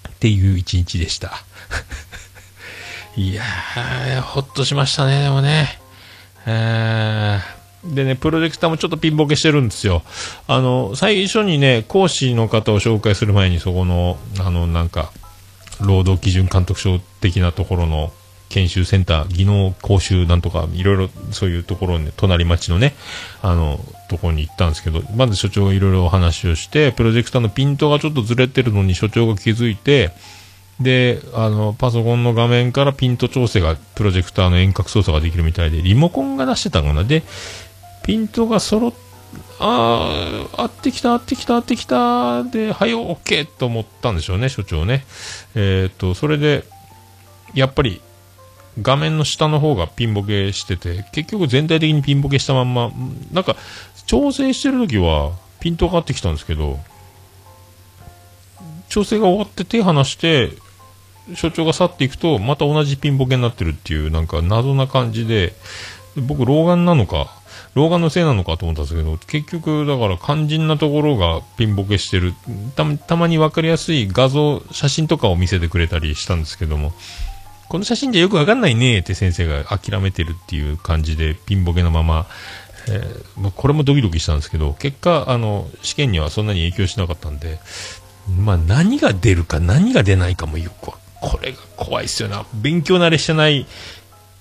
[0.10, 1.32] っていう一日でした。
[3.15, 5.80] いやー、ほっとしましたね、でもね。
[7.84, 10.04] でね、プロジェクターもちょっとピンボケしてるんですよ。
[10.48, 15.12] あの、最初にね、講師の方を紹介する前に、そこの、あの、なんか、
[15.80, 18.12] 労働基準監督署的なところの
[18.50, 22.95] 研修センター、技能講習なんとか、いろいろそういうところに、隣町のね、
[23.41, 30.12] あの、ところに行ったんですけど、まず所長がいろいろお話をして、プロジェクターのピントがちょっとずれてるのに所長が気づいて、
[30.80, 37.04] で、あの、パソコンの画面からピント調整が、プロジェクターの遠隔操作ができるみたいで、リモコンが出してたのかな。
[37.04, 37.24] で、
[38.04, 38.94] ピントが揃っ、
[39.60, 45.06] ああ、合ってきた、合ってきた、合ってきた、で、はい、オッケーと思ったんでしょうね、所長ね。
[45.54, 46.63] えっ、と、それで、
[47.54, 48.02] やっぱり、
[48.82, 52.92] 画面の下の方がピンボケしてて、結局全体的にピンボケしたまんま、
[53.34, 53.58] なんか、
[54.06, 56.80] 調整してる時は、ピントが合ってきたんですけど、
[58.88, 60.52] 調整が終わって手離して、
[61.36, 65.54] 所長が去っていくと、また同じピンボケになってるっていう、なんか謎な感じで、
[66.15, 67.32] 僕、老眼なのか、
[67.76, 72.34] 老眼のせいなのかと思ったんですけど、結局、だから肝心なところがピンボケしてる。
[72.76, 76.94] たたまに分かりやすい画像、写真とかを見せてくれたりしたんですけども、
[77.68, 82.26] この写真じゃよくわかんないねって先生が諦めてるっていう感じで、ピンボケのまま、
[82.88, 87.60] えー、これもドキドキしたんですけど、結果、あの、試験にはそんなに影響しなかったんで、
[88.28, 92.46] まあ何が出るか何が出ないかもよくこれが怖いっすよな。
[92.54, 93.66] 勉強慣れしてない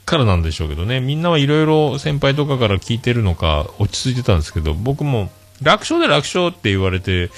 [0.05, 5.31] からなんでしょうけどね、みんなはいろいろ先輩とかから聞いてるのか、落ち着いてたんですけど、僕も
[5.63, 7.31] 楽勝で楽勝って言われて、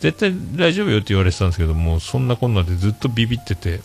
[0.00, 3.80] 絶対大丈夫よって言われてたんですけども、そんなこんなでずっとビビってて、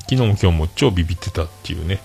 [0.00, 2.00] 昨日も今日も超ビビってたっていうね。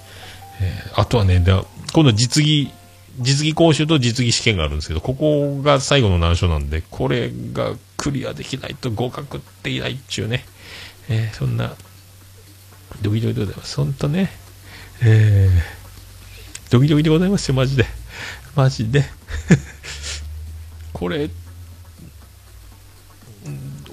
[0.62, 2.72] えー、あとはね、だ今度実技、
[3.20, 10.46] 実技講習と実技試験があるんですけど、ここが最後の難所なんで、これがクリアできないと合格できないっていうね、
[11.10, 11.74] えー、そんな、
[13.02, 13.78] ドキドキでございます。
[13.78, 14.32] ほんとね、
[15.02, 17.86] えー、ドキドキでございますよ、マジで。
[18.56, 19.06] マジで。
[20.94, 21.30] これ、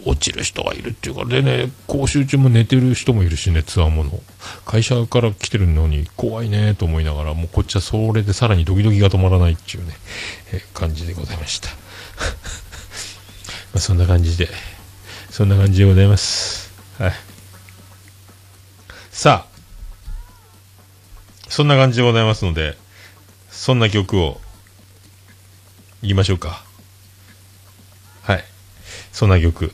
[0.06, 4.20] 落ちる人がいるっていうか、でね、講習中も寝てる人もいるしね、ツアーもの。
[4.64, 9.94] 会社から来てるのに怖いねと思いながら、もうこっちはそれでさらにドキドキが止まらないっていうね、
[10.52, 11.70] え感じでございました。
[13.74, 14.48] まそんな感じで、
[15.30, 16.70] そんな感じでございます。
[16.98, 17.35] はい。
[19.16, 19.48] さあ、
[21.48, 22.76] そんな感じでございますので、
[23.48, 24.42] そんな曲を
[26.02, 26.62] 言いましょうか。
[28.24, 28.44] はい。
[29.12, 29.72] そんな曲。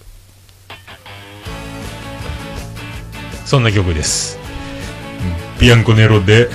[3.45, 4.39] そんな曲です。
[5.61, 6.49] ビアンコネロで、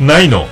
[0.00, 0.46] ないの。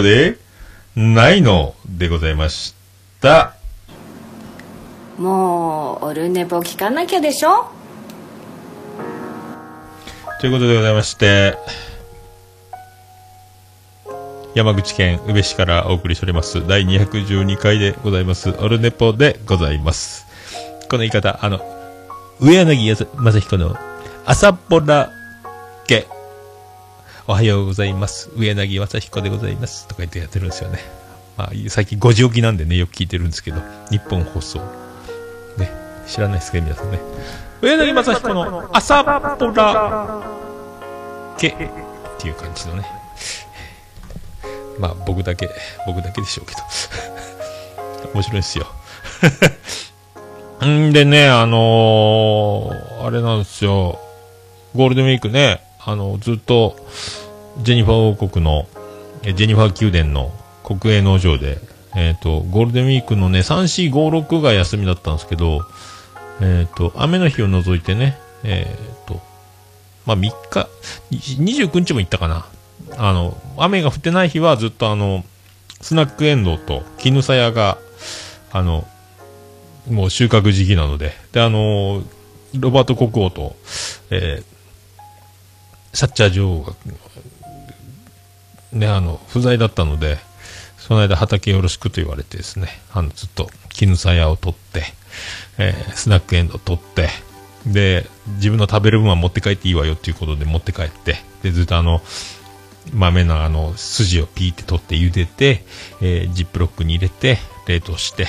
[0.00, 0.38] ロで、
[0.96, 2.74] ないのでございまし
[3.20, 3.54] た。
[5.18, 7.70] もうオルネポ聞かなきゃでしょ？
[10.40, 11.58] ということでございまして、
[14.54, 20.26] 山口県宇部市からお送りしております、第212回でございます、オルネポでございます。
[20.88, 21.60] この言い方、あの、
[22.40, 23.76] 上柳正彦の
[24.24, 25.10] 朝ぼら
[25.86, 26.06] 家。
[27.30, 28.28] おはようございます。
[28.34, 29.86] 上柳正彦でございます。
[29.86, 30.80] とか言ってやってるんですよね。
[31.36, 34.58] まあ、最近5時起きなんでね、よく聞いてるんですけど、日本放送。
[35.56, 35.70] ね、
[36.08, 36.98] 知らないですか、皆さんね。
[37.62, 40.20] 上柳正彦の朝ぼら
[41.40, 41.52] 家っ
[42.18, 42.84] ていう感じのね。
[44.80, 45.48] まあ、僕だけ、
[45.86, 46.62] 僕だけでしょうけど。
[48.12, 48.66] 面白いですよ。
[50.66, 54.00] んでね、あのーあれなんですよ。
[54.74, 56.76] ゴールデンウィークね、あの、ずっと、
[57.62, 58.66] ジェニファー王国の、
[59.22, 61.58] ジェニファー宮殿の国営農場で、
[61.96, 65.62] えっ、と、ゴールデンウィークのね、3、4、5、6が休みだったんですけど、
[66.42, 69.20] えっ、と、雨の日を除いてね、えっ、と、
[70.04, 70.68] まあ、3日、
[71.10, 72.46] 29日も行ったかな。
[72.98, 75.24] あの、雨が降ってない日はずっとあの、
[75.80, 77.78] スナックエンドウと絹さやが、
[78.52, 78.86] あの、
[79.90, 82.02] もう収穫時期なので、で、あの、
[82.54, 83.56] ロバート国王と、
[84.10, 84.49] えー
[85.92, 86.72] サッチャー女王が、
[88.72, 90.18] ね、あの、不在だったので、
[90.78, 94.84] その間畑よろしくと言われてですね、あの、ずっと絹さやを取って、
[95.58, 97.08] えースナックエンドウ取って、
[97.66, 102.00] で、自分の食べる分は持って帰っていいわよっていうことで持って帰って、で、ずっとあの、
[102.92, 105.64] 豆のあの、筋をピーって取って茹でて、
[106.00, 108.26] えージップロックに入れて、冷凍して、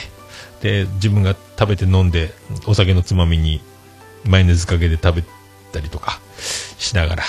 [0.61, 2.33] で、自分が食べて飲んで、
[2.65, 3.61] お酒のつまみに、
[4.25, 5.23] マヨネーズかけて食べ
[5.71, 6.19] たりとか
[6.77, 7.23] しながら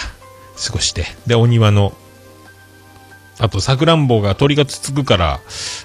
[0.57, 1.93] 過ごして、で、お庭の、
[3.39, 5.41] あと、さくらんぼが鳥がつつくから、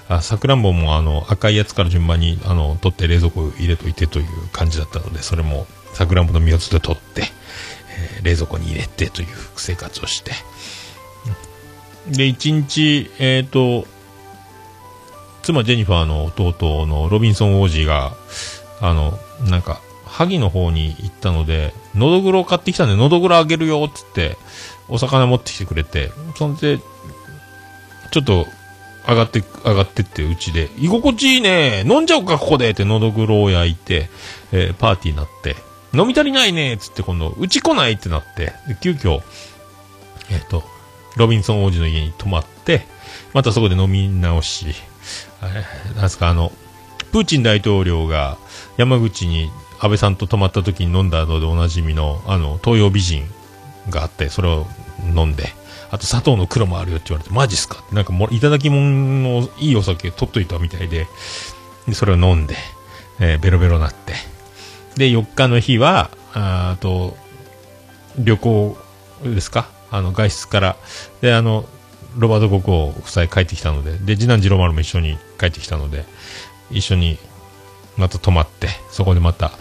[0.08, 10.32] あさくらんぼもあの、赤いやつから順番に、あの、取って冷蔵庫入れといてという感じだったので、それも、さくらんぼの実をつて取って、えー冷蔵庫に入れてという生活をして、
[12.10, 13.86] で、一日、えっ、と、
[15.42, 18.16] 妻ジェニファーの弟のロビンソン王子が、
[18.80, 19.80] あの、なんか、
[20.18, 24.36] 萩の方に行ったので、のどぐろを買ってきたんで、のどぐろあげるよ、つって、
[24.88, 26.78] お魚持ってきてくれて、そんで、
[28.10, 28.48] ちょっと、
[29.06, 31.84] 上がって、上がってって、うちで、居心地いいね。
[31.86, 34.10] 飲んじゃおうか、ここでって、のどぐろを焼いて、
[34.50, 35.54] えーパーティーになって、
[35.94, 39.20] 飲み足りないねつって、今度、うち来ないってなって、で急遽、
[40.30, 40.64] えっ、と、
[41.16, 42.88] ロビンソン王子の家に泊まって、
[43.34, 44.66] またそこで飲み直し、
[45.42, 46.50] えーなんすか、あの、
[47.12, 48.36] プーチン大統領が
[48.76, 49.50] 山口に
[49.80, 53.24] 安倍さんと泊まった時に飲んだのでおなじみの、あの、東洋美人
[53.90, 54.66] があって、それを
[55.14, 55.52] 飲んで、
[55.90, 57.80] あと砂糖の黒もあるよって言われて、マジっすか？
[57.84, 61.06] って、なんかも、いただき物のいいお酒取っといたみたいで、
[61.86, 62.56] でそれを飲んで、
[63.20, 64.14] えーベロベロなって。
[64.96, 67.16] で、4日の日は、ああと、
[68.18, 68.76] 旅行
[69.22, 69.70] ですか？
[69.90, 70.76] あの、外出から。
[71.20, 71.64] で、あの、
[72.16, 76.04] ロバート国王夫妻帰ってきたので、で、次男次郎丸も一緒に帰ってきたので、
[76.70, 77.16] 一緒に
[77.98, 79.52] また泊まって、そこでまた、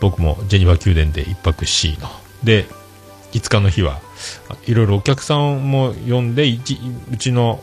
[0.00, 2.08] 僕もジェニファー宮殿で一泊しの。
[2.42, 2.66] で、
[3.32, 4.00] 5日の日は、
[4.66, 7.62] いろいろお客さんも呼んで、うちの、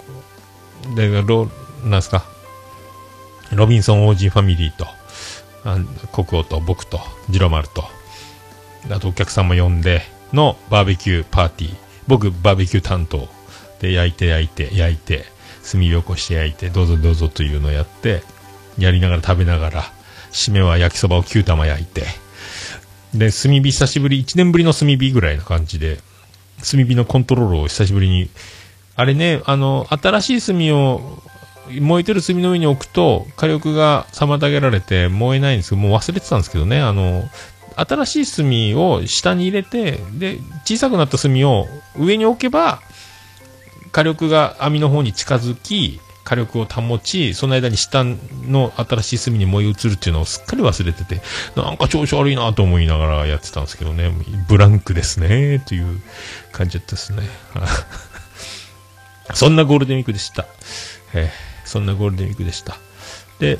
[0.95, 1.49] で、ロ、
[1.84, 2.25] なんすか、
[3.51, 4.88] ロビンソン王子ファミリーと、
[6.11, 7.84] 国王と僕と、ジロマルと、
[8.89, 10.01] あとお客さんも呼んで
[10.34, 11.75] のバーベキューパーティー。
[12.07, 13.29] 僕、バーベキュー担当
[13.79, 15.25] で焼いて焼いて焼いて、
[15.69, 18.23] 炭火起こして焼いて、どうぞどうぞというのをやって、
[18.77, 19.93] やりながら食べながら、
[20.32, 22.05] 締めは焼きそばを9玉焼いて、
[23.13, 25.99] で、炭火久しぶり、1年ぶりの炭火ぐらいな感じで、
[26.69, 28.29] 炭火のコントロールを久しぶりに、
[28.95, 31.21] あれね、あの、新しい炭を
[31.79, 37.23] 燃えてる炭の上に置くと、火力が妨げられて燃えないんですけど、もう忘れてたんですけどね、あの、
[37.75, 41.67] 新しい炭を下に入れて、で、小さくなった炭を
[41.97, 42.82] 上に置けば、
[43.91, 51.22] 火力が網の方に近づき、火力を保ち、その間に下の新しい炭に燃え移るっていうのをすっかり忘れてて、
[51.55, 54.11] なんか調子悪いなと思いながらやってたんですけどね、
[54.47, 56.01] ブランクですね、という
[56.51, 57.24] 感じだったですね。
[59.34, 60.45] そんなゴールデンウィークでした。
[61.13, 62.76] えーそんなゴールデンウィークでした。
[63.39, 63.57] で、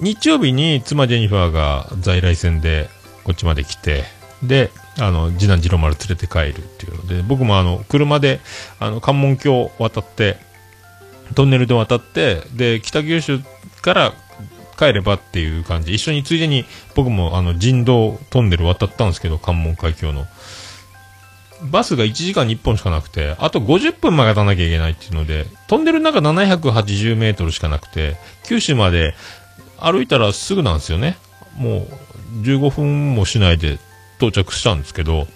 [0.00, 2.88] 日曜日に妻ジェニファーが在来線で
[3.22, 4.02] こっちまで来て、
[4.42, 8.40] で、あの、次男次郎丸連れて帰るっていうので、僕もあの、車で、
[8.80, 10.38] あの、関門橋を渡って、
[11.34, 13.40] トンネルで渡って、で、北九州
[13.82, 14.12] から
[14.78, 15.94] 帰ればっていう感じ。
[15.94, 16.64] 一緒についでに
[16.94, 20.26] 僕もあの、人道トンネル渡ったんですけど、関門海峡の。
[21.70, 29.14] バスが1時間に1本しかなくて、あと50分待たなきゃいけないっていうので、トンネルの中780メートルしかなくて、九州まで
[29.78, 31.16] 歩いたらすぐなんですよね。
[31.56, 31.86] も
[32.40, 33.78] う15分もしないで
[34.18, 35.26] 到着したんですけど、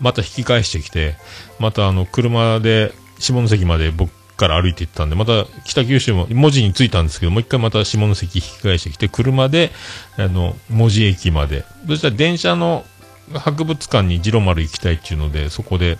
[0.00, 1.14] また引き返してきて、
[1.58, 9.70] またあの車で下関まで僕から歩いて行ったんで、また北九州も文字に着いたんですけど、もう一回また下関引き返してきて、車で
[10.16, 12.84] あの文字駅まで、そしたら電車の
[13.32, 15.98] 博物館にジロ丸行きたいっていうので、そこで、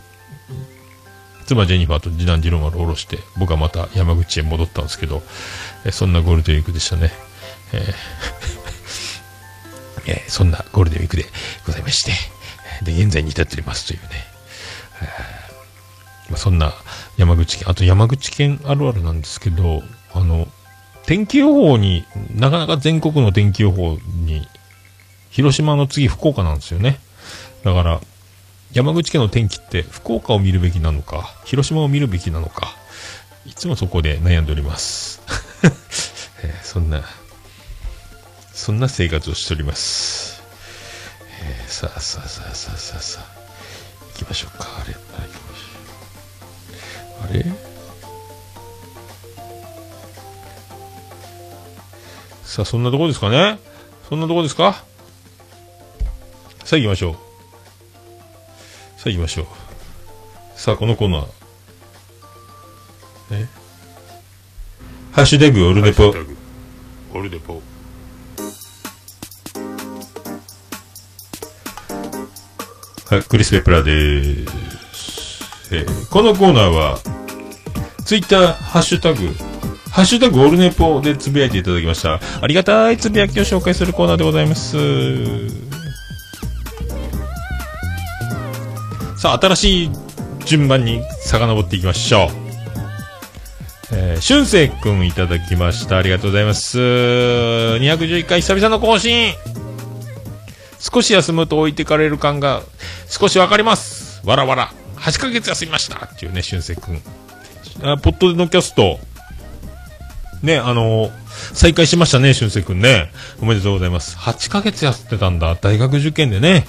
[1.46, 5.22] 妻ジェニファーと次男ジロ丸を下ろして、僕はまた山口へ戻ったんですけど、
[5.84, 7.12] えそんなゴールデンウィークでしたね。
[7.72, 7.94] えー
[10.08, 11.26] えーそんなゴールデンウィークで
[11.66, 12.12] ございまして、
[12.82, 14.08] で、現在に至っておりますというね。
[15.00, 15.46] えー
[16.30, 16.74] まあ、そんな
[17.16, 20.48] 山口県、あと山口県あるあるなんですけど、あの、
[21.06, 22.04] 天気予報に、
[22.34, 24.46] なかなか全国の天気予報に、
[25.30, 26.98] 広島の次福岡なんですよね。
[27.64, 28.00] だから、
[28.72, 32.76] 山口県の天気って福岡を見るべきなのか、広島を見るべきなのか、
[33.46, 35.20] いつもそこで悩んでおります。
[36.42, 37.02] えーそんな、
[38.52, 40.42] そんな生活をしております。
[41.40, 43.26] えーさあさあさあさあさあさあ、
[44.18, 44.66] 行きましょうか。
[44.82, 45.45] あれ、あれ行きましょう。
[47.22, 47.44] あれ？
[52.44, 53.58] さあ、そんなとこですかね？
[54.08, 54.84] そんなとこですか？
[56.64, 57.14] さあ行きましょう。
[58.98, 59.46] さあ行きましょう。
[60.58, 61.26] さあ、このコーナー。
[63.32, 63.46] え？
[65.12, 66.14] ハッシュタグオルネポ。
[67.14, 67.62] オルネポ。
[73.08, 74.75] はい、クリス・ペプラでーす。
[75.72, 76.98] えーこのコーナーは、
[78.04, 79.28] ツイッター、ハッシュタグ、
[79.90, 82.20] ハッシュタグオルネポでつぶやいていただきました。
[82.40, 84.76] ありがたいつぶやきを紹介するコーナーでございます。
[89.18, 89.90] さあ、新しい
[90.44, 92.28] 順番に遡っていきましょう。
[93.92, 95.96] えー、しゅんせいくんいただきました。
[95.96, 96.78] ありがとうございます。
[96.78, 99.32] 211回久々の更新
[100.78, 102.62] 少し休むと置いてかれる感が
[103.08, 104.20] 少しわかります。
[104.24, 104.72] わらわら。
[105.06, 106.96] 8ヶ月休みましたっていうね、しゅんせいくん。
[107.82, 108.98] あ、ポッドのキャスト、
[110.42, 111.10] ね、あの
[111.52, 113.12] 再開しましたね、しゅんせいくんね。
[113.40, 114.16] おめでとうございます。
[114.16, 115.54] 8ヶ月やってたんだ。
[115.54, 116.66] 大学受験でね。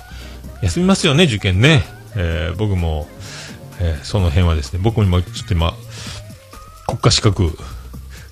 [0.61, 1.83] 休みますよね、受験ね。
[2.15, 3.07] えー僕も、
[3.79, 5.73] えーその辺はですね、僕も今、ちょっと今、
[6.85, 7.57] 国家資格、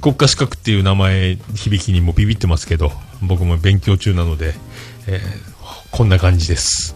[0.01, 2.91] 国家資格っていう名前、響きにもビビってますけど、
[3.23, 4.53] 僕も勉強中なので、
[5.07, 5.55] えー
[5.91, 6.95] こんな感じです。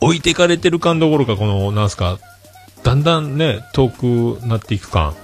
[0.00, 2.18] 置いてかれてる感どころか、この、なんすか、
[2.84, 5.14] だんだんね、遠くなっていく感。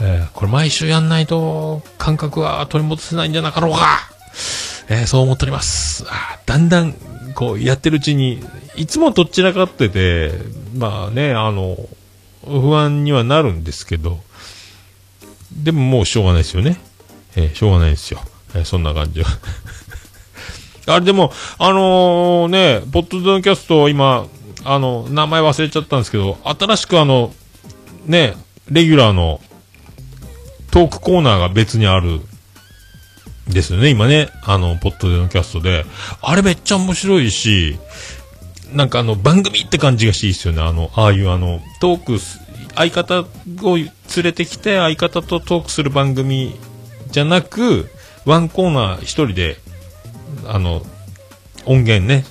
[0.00, 4.10] えーこれ毎週やんないと、感覚は取り戻せないんじゃなかろうか。
[4.88, 6.04] えーそう思っております。
[6.08, 6.94] あだんだん、
[7.34, 8.42] こう、やってるうちに、
[8.76, 10.32] いつもどっちらかってて、
[10.76, 11.76] まあね、あの、
[12.46, 14.20] 不安にはなるんですけど、
[15.52, 16.80] でももうしょうがないですよね。
[17.36, 18.20] えーしょうがないですよ。
[18.54, 19.28] えそんな感じは。
[20.86, 24.26] あれでも、あのね、ポッドドンキャスト、今、
[24.64, 27.32] あの、名前忘れちゃったんですけど、新しくあの、
[28.06, 28.34] ね、
[28.70, 29.40] レギュラーの
[30.70, 32.20] トークコーナーが別にある、
[33.48, 35.84] ですよね、今ね、あの、ポッドでのキャストで。
[36.22, 37.78] あれめっちゃ面白いし、
[38.72, 42.18] なんかあの、番組って感じがしていいですよね、あの、ああいうあの、トーク、
[42.74, 43.90] 相方を連
[44.22, 46.58] れてきて、相方とトークする番組
[47.10, 47.90] じゃなく、
[48.24, 49.58] ワンコーナー一人で、
[50.46, 50.84] あの、
[51.66, 52.24] 音源ね、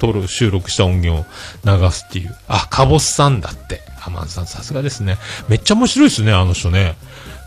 [0.00, 2.36] 撮る、収録した音源を流すっていう。
[2.48, 3.80] あ、カボスさんだって。
[4.04, 5.18] アマンさんさすがですね。
[5.48, 6.96] めっちゃ面白いですね、あの人ね。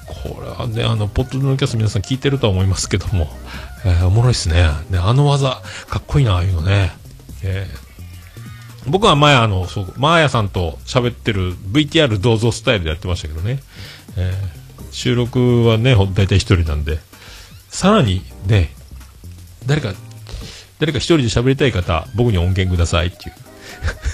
[0.08, 3.30] これはね、あの、ポッドのキャスト皆さん聞いてるとは思いますけども、
[3.86, 4.70] えーおもろいですね。
[4.90, 6.92] ね、あの技、かっこいいな、ああいうのね。
[7.44, 7.92] えー
[8.88, 13.60] 僕は前あの、そう、マーヤさんと喋ってる VTR 銅像スタイルでやってましたけどね。
[14.18, 14.62] えー
[14.92, 17.00] 収録はね、ほん大体一人なんで、
[17.70, 18.74] さらにね、
[19.66, 19.94] 誰か、
[20.80, 23.36] 誰か一人で喋りたい方、僕に音源くださいっていう。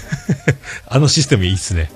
[0.88, 1.90] あのシステムいいっすね。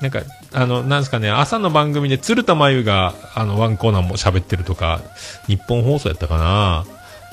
[0.00, 0.22] なんか、
[0.52, 5.00] あの、なんですかね、朝の番組で鶴田真由が、あの、ワンコーナーも喋ってるとか、
[5.46, 6.84] 日本放送やったかな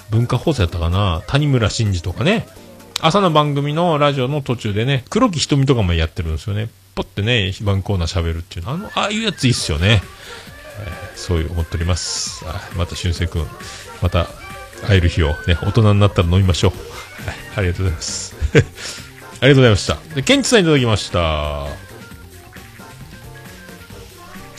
[0.09, 2.47] 文化放送やったかな谷村新司とかね、
[3.01, 6.69] 朝の番組のラジオの途中でね、黒木瞳とかもやってるんですよね。
[6.95, 8.71] ポッてね、ワンコーナー喋るっていうの。
[8.71, 10.01] あの、ああいうやついいっすよね。
[10.79, 12.45] えーそういう思っております。
[12.47, 13.45] あまた、俊く君、
[14.01, 14.27] また
[14.87, 16.71] 会える日をね、大人になったら飲みましょう。
[17.27, 18.35] はい、ありがとうございます。
[18.55, 19.97] ありがとうございました。
[20.15, 21.89] で、ケンチさんいただきました。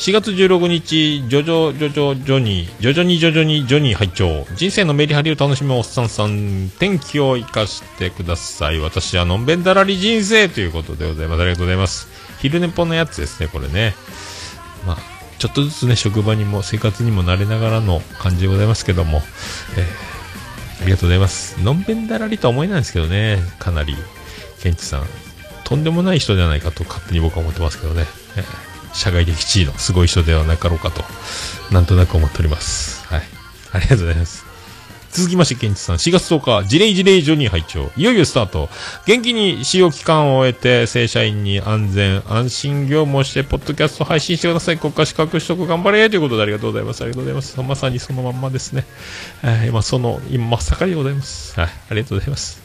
[0.00, 8.80] 4月16日、ジョジョ、ジョジョ、ジョニー、ジョジョにジョジョにジョニー拝聴人生のメリハリを楽しむおっさんさん、天気を生かしてください。
[8.80, 11.42] 私はのんべんだらり人生ということでございます。
[11.42, 12.08] ありがとうございます。
[12.40, 13.94] 昼寝ぽのやつですね、これね。
[14.86, 14.96] まあ、
[15.40, 19.22] ちょっとずつね、職場にも生活にも慣れながらの感じでございますけども、
[19.76, 20.10] えー
[20.82, 21.60] ありがとうございます。
[21.62, 23.96] のんべんだらりとは思えないんですけどね、かなり、
[24.62, 25.06] ケンチさん、
[25.64, 31.04] とんでもない人じゃないかと勝手に僕は思ってますけどね、えー社外的地位のすごい人ではなかろうかと、
[31.72, 33.06] なんとなく思っております。
[33.06, 33.22] はい。
[33.72, 34.49] ありがとうございます。
[35.12, 38.68] 続きまして、ケンチさん、4月10日、ジレイジレイジョニー拝聴いよいよスタート。
[39.06, 44.78] 元気に使用期間を終えて、正社員に安全、安心業務をして、ポッドキャスト配信してください。
[44.78, 47.02] 国家資格取得頑張れということでありがとうございます。
[47.02, 47.60] ありがとうございます。
[47.60, 48.84] まさにそのまんまですね。
[49.42, 51.58] えー今、その、今、真っ盛りでございます。
[51.58, 51.68] はい。
[51.68, 52.62] ありがとうございます。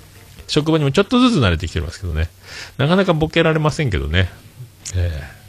[0.48, 2.30] 職場にもちょっとずつ慣れてきてますけどね。
[2.78, 4.30] なかなかボケられませんけどね。
[4.96, 5.45] えー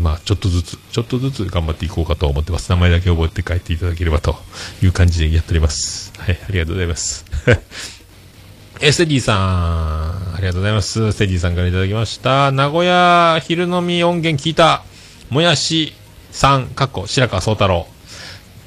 [0.00, 2.70] まあ、ちょっとずつ、ちょっとずつ頑張っていこうかと思ってます。
[2.70, 4.36] 名前だけ覚えて帰っていただければと
[4.82, 6.12] いう感じでやっております。
[6.18, 7.24] はい、ありがとうございます。
[8.80, 11.12] え、ステディさん、ありがとうございます。
[11.12, 12.52] ステディさんからいただきました。
[12.52, 14.82] 名古屋昼飲み音源聞いた、
[15.30, 15.94] もやし
[16.30, 17.86] さん、かっこ白川宗太郎。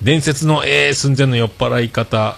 [0.01, 2.37] 伝説のえー寸前の酔っ払い方、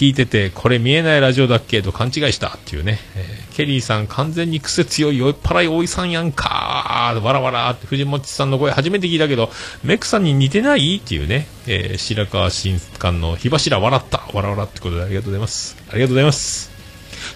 [0.00, 9.50] 聞いてて、これ見えないラジオだっけと勘違いしたっていうね、えーケリーさん完全に癖強い酔っ払いおいさんやんかーわらわらって藤本さんの声初めて聞いたけど、
[9.84, 15.76] メックさんに似てないっていうね、えー白川新官の火柱笑ったわらわらってことでありがとうございます。
[15.90, 16.70] ありがとうございます。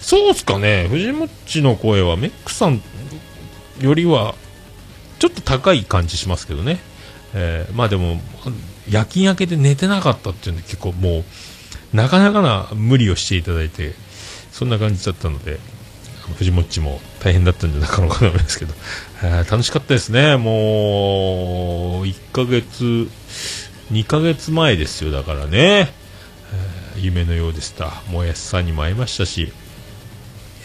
[0.01, 1.29] そうっすかね、藤本
[1.61, 2.81] の声はメックさん
[3.79, 4.33] よりは、
[5.19, 6.79] ちょっと高い感じしますけどね。
[7.35, 8.19] えーまあでも、
[8.89, 11.23] 夜勤明けで寝てなかったっていうんで結構もう、
[11.93, 13.93] なかなかな無理をしていただいて、
[14.51, 15.59] そんな感じだったので、
[16.37, 18.73] 藤もっちも大変だったんじゃなかろうかと思いますけど、
[19.23, 20.37] えー楽しかったですね。
[20.37, 23.09] もう、1ヶ月、
[23.91, 25.93] 2ヶ月前ですよ、だからね。
[26.97, 27.91] 夢のようでした。
[28.09, 29.51] もやしさんにも会いましたし、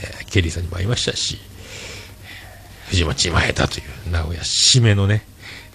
[0.03, 1.39] えケリーさんにも会いましたし、
[2.89, 5.25] 藤本にも会えたという、名古屋締めのね、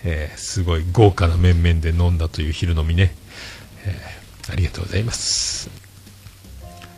[0.03, 3.13] えすごい豪華な面々で飲んだという昼飲みね。
[4.51, 5.69] ありがとうございます。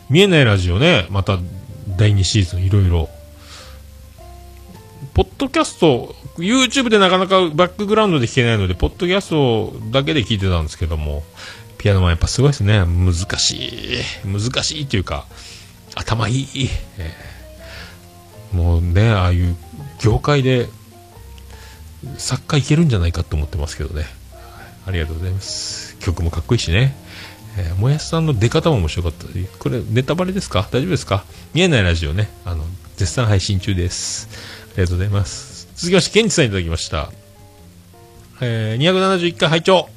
[0.10, 1.38] 見えないラジオね、また
[1.98, 3.10] 第2シーズンいろいろ。
[5.14, 11.24] ポッドキャスト、YouTube でなかなかバックグラウンドで聞けないので、ポッドキャストだけで聞いてたんですけども、
[11.78, 12.86] ピアノマンやっぱすごいですね。
[12.86, 14.02] 難しい。
[14.26, 15.26] 難しいっていうか、
[15.96, 16.70] 頭いい。
[16.98, 17.38] えー
[18.54, 19.56] もうね、ああいう
[20.00, 20.68] 業界で
[22.18, 24.06] 作家いけるんじゃないかと思ってますけどね。
[24.86, 25.98] ありがとうございます。
[26.00, 26.96] 曲もかっこいいしね。
[27.58, 29.26] えーもやしさんの出方も面白かった
[29.60, 30.68] これネタバレですか？
[30.72, 31.26] 大丈夫ですか？
[31.54, 32.30] 見えないラジオね。
[32.46, 32.64] あの、
[32.96, 34.30] 絶賛配信中です。
[34.74, 35.68] ありがとうございます。
[35.76, 37.12] 続きまして、ケンチさんいただきました。
[38.42, 39.90] えー、271回拝聴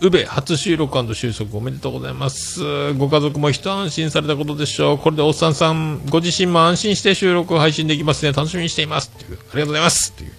[0.00, 2.92] 宇部初収録収束おめでとうございます。
[2.94, 4.98] ご家族も一安心されたことでしょう。
[4.98, 8.32] これでおっさんさん、ご自身も安心して収録を配信できますね。
[8.32, 9.12] 楽しみにしています。
[9.14, 10.12] っていうありがとうございます。
[10.14, 10.30] っていう。
[10.30, 10.36] ま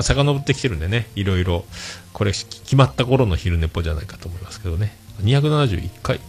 [0.00, 1.64] あ、遡ってきてるんでね、いろいろ、
[2.12, 4.94] これ決まった頃の昼寝ぽじゃないかと思いますけどね。
[5.22, 6.20] 271回。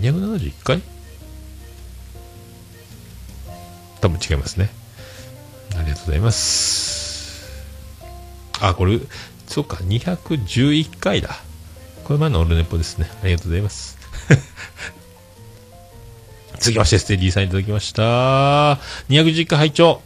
[0.00, 0.82] 271回？
[4.00, 4.70] 多分違いますね。
[5.76, 7.50] ありがとうございます。
[8.60, 8.98] あ、これ、
[9.46, 11.36] そうか、211回だ。
[12.04, 13.10] これ前のオルネポですね。
[13.22, 13.98] ありがとうございます。
[16.58, 18.74] 続きまして、ステディさんいただきました。
[19.08, 20.02] 210回拝聴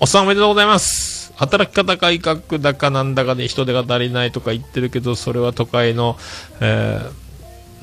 [0.00, 1.32] おっさんおめでとうございます。
[1.34, 6.16] 働き方改革だかなんだかで人手が足りないとか言ってるけど、それは都会の、
[6.60, 7.00] え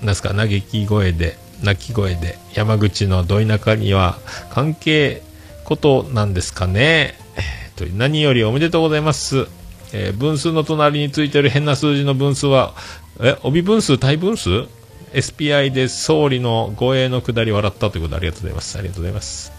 [0.02, 4.18] ー、なんすか、嘆き声で、泣き声で、山口のど田舎には
[4.50, 5.24] 関係
[5.66, 7.16] ことなんですかね。
[7.36, 9.48] えーと何よりおめでとうございます。
[9.92, 12.74] えー分数の隣についてる変な数字の分数は、
[13.20, 14.68] え、帯分数、対分数
[15.12, 18.78] ?SPI で総理の護衛のくだり笑ったということでありがとうございます。
[18.78, 19.55] ありがとうございます。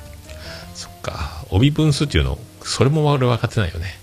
[1.06, 3.98] か、帯分数っていうの、それも俺分かってないよね。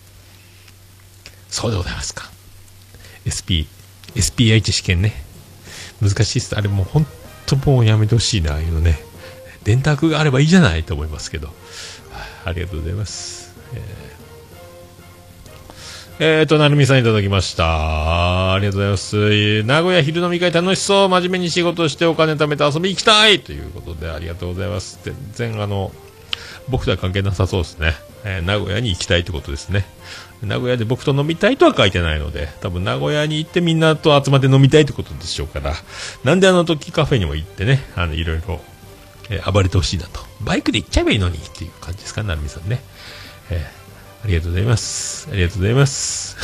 [1.49, 2.31] そうでございますか。
[3.27, 3.67] SP、
[4.15, 5.13] SPH 試験ね。
[6.01, 6.55] 難しいっす。
[6.55, 7.05] あれもう本
[7.45, 8.99] 当もうやめてほしいな、ああいうのね。
[9.63, 11.53] 電卓があればいいじゃないと思いますけど。
[12.45, 13.53] ありがとうございます。
[13.73, 18.53] えー、えーと、なるみさんいただきました。
[18.53, 19.63] ありがとうございます。
[19.63, 21.09] 名古屋昼飲み会楽しそう。
[21.09, 24.99] 真面目に仕事してお金貯めて遊び行きたいということでありがとうございます。
[25.03, 25.91] 全然あの、
[26.69, 27.93] 僕とは関係なさそうですね。
[28.23, 29.85] えー名古屋に行きたいってことですね。
[30.41, 35.73] 名古屋で僕と飲みたいとは書いてないので、多分名古屋に行ってみんなと集まって飲みたいってことでしょうから、
[36.23, 38.61] なんであの時カフェにも行ってね、あの、いろいろ、
[39.29, 40.19] えー暴れてほしいなと。
[40.41, 42.81] バイクで行っちゃえばいいのにっていう感じですか、なるみさんね。
[43.49, 43.83] えー
[44.23, 45.27] ありがとうございます。
[45.31, 46.37] ありがとうございます。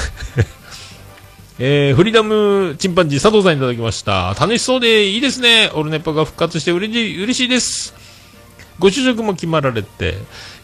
[1.60, 4.36] えー、フリーダムチンパンジー佐藤さんいただきました。
[4.40, 5.72] 楽しそうでいいですね。
[5.74, 7.94] オルネポが復活して嬉しい、嬉しいです。
[8.80, 10.16] ご就職も決まられて、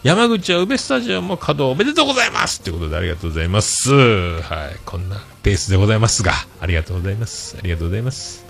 [0.02, 3.92] 山口は宇部スタジオも稼働おめでとうございますということでありがとうございます。
[4.40, 4.76] はい。
[4.86, 7.56] こんなペースでございますが、ありがとうございます。
[7.58, 8.44] ありがとうございます。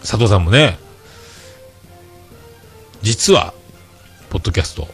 [0.00, 0.78] 佐藤さんもね、
[3.02, 3.52] 実は、
[4.30, 4.88] ポッドキャスト、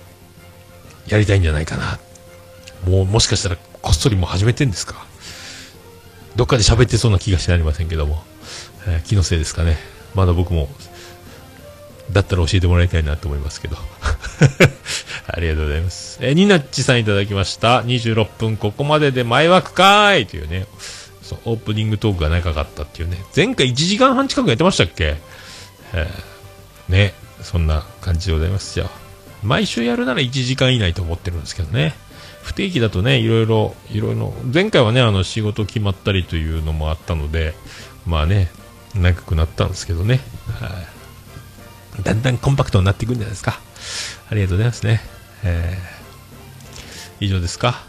[1.07, 1.99] やりたいんじゃないかな。
[2.85, 5.07] もう、もしかしたら、こっそりもう始めてんですか
[6.35, 8.25] どっかで喋ってそうな気がしてなりませんけども、
[8.89, 9.77] えー気のせいですかね。
[10.15, 10.69] まだ僕も、
[12.13, 13.77] だったら教えてもらいたいなと思いますけど。
[15.29, 16.19] ありがとうございます。
[16.21, 17.83] えー、ニナッチさんいただきました。
[17.83, 20.67] 26分ここまでで前枠かーいというね、
[21.23, 23.19] そう、オープニングトークが長かったっていうね。
[23.35, 25.17] 前回1時間半近くやってましたっけ？
[25.93, 28.89] えーね、そんな感じでございますよ。
[29.43, 31.95] 毎週やるなら1時間以内と思ってるんですけどね。
[32.43, 37.55] 不定期だとね、いろいろ、いろいろ、前回はね、あの、仕事決まったりというのもあったので、
[38.07, 38.51] まあね、
[38.95, 40.21] 長くなったんですけどね。
[40.61, 40.96] はい。
[42.03, 43.61] だんだんコンパクトになっていくんじゃないですか。
[44.31, 45.01] ありがとうございますね。
[45.45, 47.85] えー、以上ですか。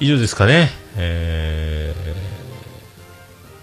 [0.00, 0.70] 以上ですかね。
[0.96, 1.94] え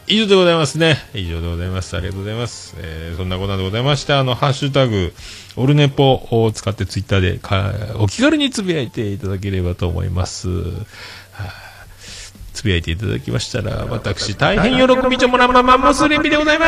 [0.07, 0.97] ー、以上でございますね。
[1.13, 1.95] 以上でございます。
[1.95, 2.75] ありがとうございます。
[2.77, 5.13] えー、そんなことでございまして、あの、ハッシュタグ、
[5.55, 10.49] オルネポを使ってツイッターでかお気軽につぶやいていただければと思います。
[10.49, 10.83] は
[11.39, 11.64] あ
[12.55, 16.65] つぶやいていただきましたら、私、大変喜びちょもらままもすれびでございま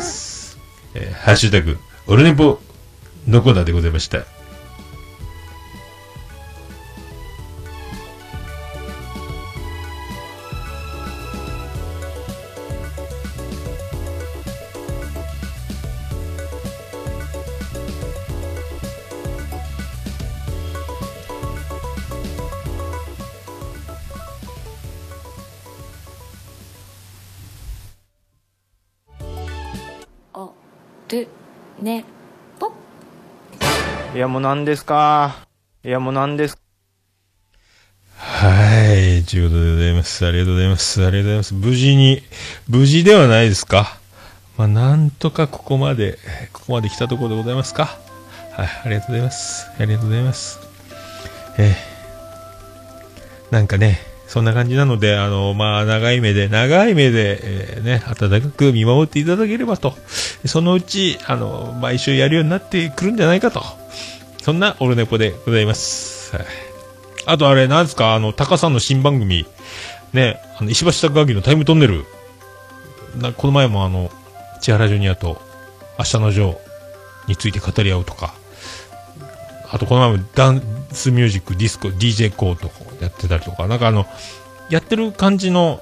[0.00, 0.58] す。
[0.94, 2.58] えーハッシュタグ、オルネポ
[3.26, 4.37] のコーナーでございました。
[34.38, 35.34] もう何ですか？
[35.84, 36.56] いやもう何です？
[38.16, 40.24] はい、ということでございます。
[40.24, 41.04] ありがとうございます。
[41.04, 41.54] ありがとうございます。
[41.54, 42.22] 無事に、
[42.68, 43.98] 無事ではないですか？
[44.56, 46.18] まあ、なんとかここまで、
[46.52, 47.98] ここまで来たところでございますか？
[48.52, 49.66] はい、ありがとうございます。
[49.76, 50.60] ありがとうございます。
[51.58, 59.94] えーなんかね、そんな感じなので、あの、まあ、長い目で、長い目で、えーね、温かく見守っていただければと。
[60.44, 63.64] そのうち、あの、毎週やるようになってくるんじゃないかと。
[64.42, 66.32] そんなオルネポでございます。
[67.26, 69.46] あとあれ、なんですか、あの、タカさんの新番組、
[70.12, 72.06] ね、あの、石橋貴明のタイムトンネル、
[73.16, 74.10] なこの前もあの、
[74.60, 75.40] 千原ジュニアと、
[75.98, 76.58] 明日のジョー
[77.28, 78.34] について語り合うとか、
[79.70, 80.62] あとこの前もダン
[80.92, 84.06] スミュージック、ディスコ、DJ コーとかやってたりとか、なんかあの、
[84.70, 85.80] やってる感じの、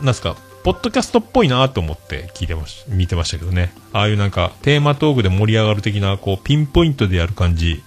[0.00, 3.72] なんすか、ポッドキャストっぽいなと思って聞いてまし、見てましたけどね。
[3.92, 7.82] ああいうなんか、テーマトークで盛り上がる的な、こう、ピンポイントでやる感じ、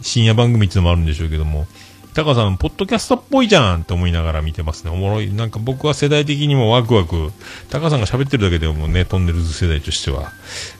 [0.00, 1.66] 深夜番組っていうのもあるんでしょうけども、
[2.14, 4.90] タカさん、ポッドキャストっぽいじゃんって思いながら見てますね。
[4.90, 5.32] おもろい。
[5.32, 7.30] なんか僕は世代的にもワクワク。
[7.70, 10.32] タカさんが喋ってるだけでもね、トンネルズ世代としては。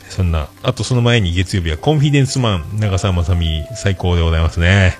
[0.08, 0.48] そんな。
[0.64, 4.98] あとその前に月曜日はコンフィデンスマン、長澤まさみ、最高でございますね。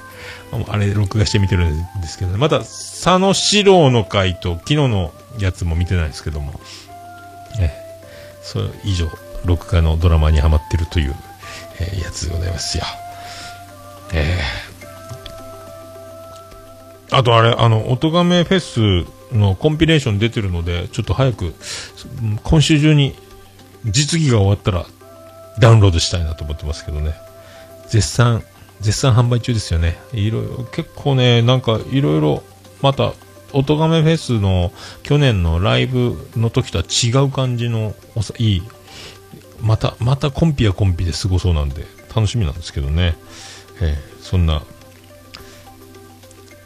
[0.69, 2.39] あれ、録画して見てるんですけどね。
[2.39, 6.53] また、佐野史郎の回と昨日のやつも見てないですけども。
[7.59, 7.75] ね。
[8.43, 9.11] そう、以上、
[9.45, 11.15] 録画のドラマにハマってるという、
[11.81, 12.85] えーやつでございますよ。
[14.13, 14.79] えー
[17.11, 21.55] あとあれ、あの、音亀フェスのコンピレーション出てるので、ちょっと早く、
[22.43, 23.15] 今週中に
[23.87, 24.85] 実技が終わったら
[25.59, 27.15] ダウンロードしたいなと思ってますけどね。
[27.89, 28.43] 絶賛、
[28.81, 29.99] 絶賛販売中ですよね。
[30.13, 32.43] いろいろ、結構ね、なんかいろいろ、
[32.83, 33.13] また、
[33.53, 34.73] 音亀フェスの
[35.03, 38.63] 去年のライブの時とは違う感じの、おさいい、
[39.61, 43.17] また、またコンピはコンピですごそうなんで、楽しみなんですけどね。
[43.81, 44.63] えーそんな、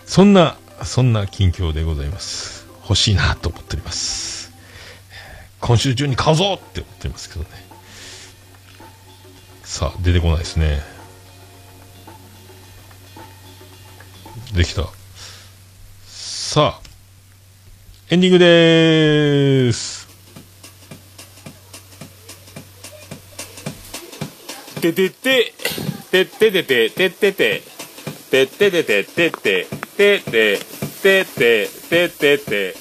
[0.05, 2.67] そんな、そんな近況でございます。
[2.83, 4.51] 欲しいなと思っております。
[5.61, 7.49] 今週中に買うぞって思ってますけどね。
[9.63, 10.81] さあ、出てこないですね。
[14.55, 14.87] できた。
[16.07, 16.81] さあ、
[18.11, 20.07] エンディングでーす。
[24.83, 25.55] ててて、
[26.11, 27.63] てててて、ててて、
[28.31, 30.59] てててて、てて、てて、てて、
[31.03, 32.75] ててて、ててて、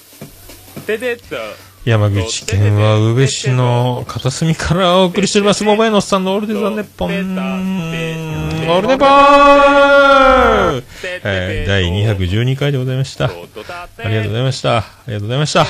[0.86, 1.71] ててと。
[1.84, 5.64] 山口県は宇部市の片隅からお送りしております。
[5.64, 7.10] 桃屋のおっさんのオールデザネッポン。
[7.10, 9.08] オールデポン
[11.24, 13.26] えー第212回でございました。
[13.26, 13.30] あ
[14.08, 14.78] りがとうございました。
[14.78, 15.66] ありがとうございました。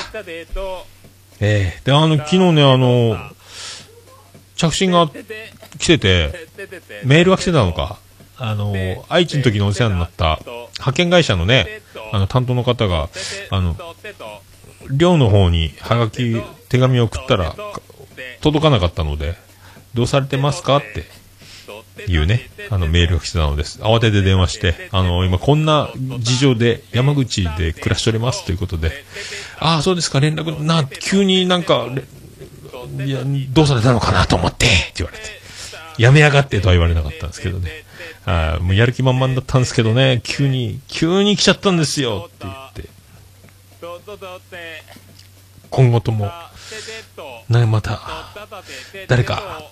[1.40, 3.16] えー、で、あの、昨日ね、あの、
[4.56, 5.08] 着信が
[5.78, 6.46] 来てて、
[7.04, 7.98] メールが来てたのか。
[8.36, 8.74] あの、
[9.08, 11.80] 愛知の時のお世話になった派遣会社のね、
[12.12, 13.08] あの、担当の方が、
[13.50, 13.74] あの、
[14.92, 16.36] 寮の方にはがき、
[16.68, 17.54] 手紙を送ったら、
[18.40, 19.34] 届かなかったので、
[19.94, 23.80] どうされてますかっていうね、あのメールが来てたのです。
[23.80, 28.92] 慌てて電話して、あの、今こんな事情で山口で暮らしておりますということで、
[29.58, 31.88] ああ、そうですか、連絡、な、急になんか、
[33.04, 33.20] いや、
[33.50, 35.42] どうされたのかなと思って、って言われて。
[35.98, 37.70] やめやがってとは言われなかったんですけどね。
[38.24, 42.88] あもうやる気満々だったんですけどね、急に、急に来ちゃったんですよって言って、
[45.70, 46.30] 今後とも、
[47.48, 48.00] ね、また、
[49.08, 49.62] 誰か、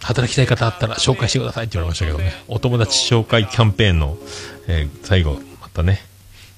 [0.00, 4.16] 働きたい方あったら紹介してくださいって言われましたけどね、お友達紹介キャンペーンの、
[4.66, 6.00] えー最後、またね、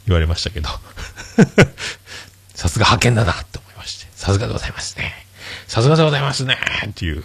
[0.07, 0.69] 言われましたけど、
[2.55, 5.27] さすが派遣だなって思いまして、さすがでございますね。
[5.67, 7.25] さすがでございますねっていう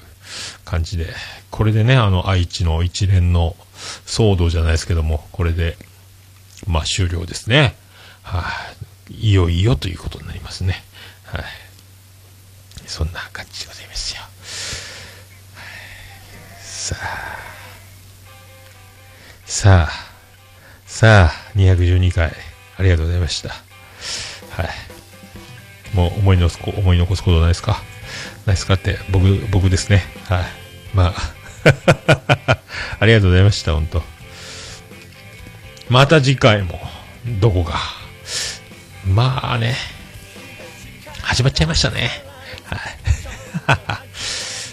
[0.66, 1.14] 感じで、
[1.52, 3.56] これでね、あの、愛知の一連の
[4.06, 5.78] 騒動じゃないですけども、これで、
[6.66, 7.76] まあ終了ですね。
[8.24, 8.42] は
[8.77, 8.77] い、
[9.10, 10.84] いよいよということになりますね。
[11.26, 11.44] はい。
[12.86, 14.22] そんな感じでございますよ。
[16.62, 17.38] さあ、
[19.46, 19.92] さあ、
[20.86, 22.32] さあ、212回、
[22.78, 23.50] ありがとうございました。
[23.50, 23.56] は
[24.64, 25.96] い。
[25.96, 27.82] もう思い残すこ、思い残すことないですか？
[28.46, 30.04] ないですかって、僕、僕ですね。
[30.30, 30.46] はい。
[30.94, 32.60] まあ、
[33.00, 34.04] ありがとうございました、本当
[35.90, 36.80] また次回も、
[37.26, 37.97] どこか。
[39.14, 39.76] まあね、
[41.24, 42.10] 始まっちゃいましたね。
[42.66, 44.08] はい。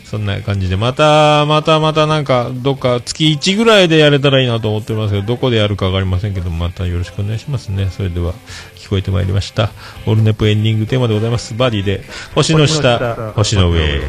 [0.04, 7.88] そんな感じで、また、またまたなんか、どっか月1ぐらいでやれたらいいなと思ってますけど、どこでやるかわかりませんけど、またよろしくお願いしますね。
[7.90, 8.34] それでは、
[8.76, 9.72] 聞こえてまいりました。
[10.06, 11.54] オールネポエンディングテーマでございます。
[11.54, 12.04] バディで、
[12.34, 14.00] 星の下、星の上。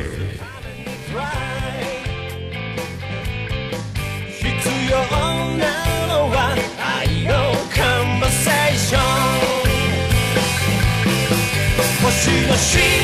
[12.66, 12.95] street.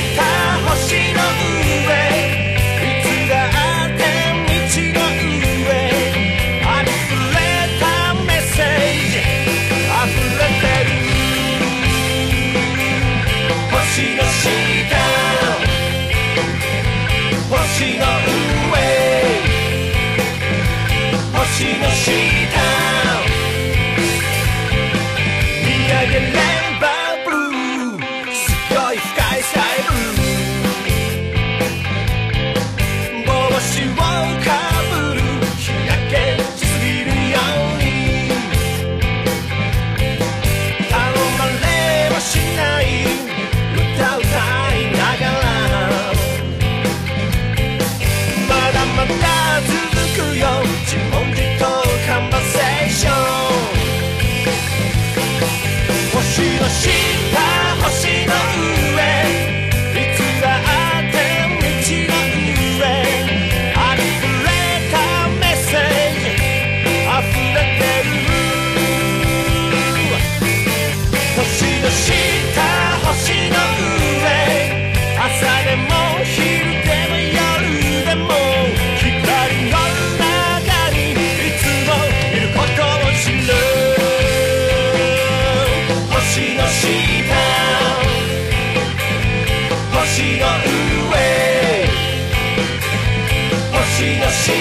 [94.01, 94.51] 星の下。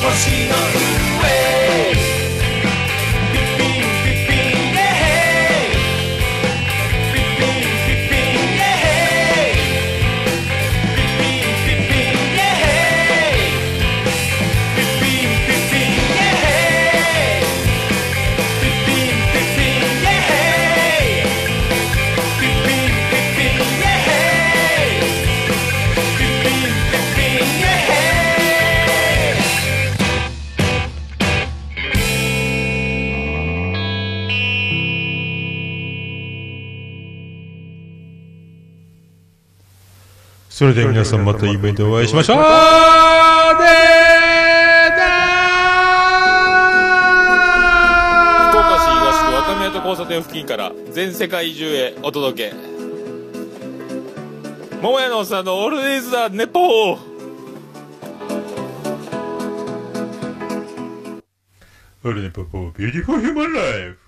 [0.00, 1.67] 星の上
[40.58, 42.36] それでは皆さんまた夢でお会いしましょう。
[42.38, 42.50] 福岡
[48.82, 52.56] 市東区若宮と交差点付近から全世界中へお届け。
[54.82, 56.98] 桃屋のおっさんのオールディーズ・ザ・ネポー。
[62.02, 64.07] 俺ね、ポポ、 beautiful human life。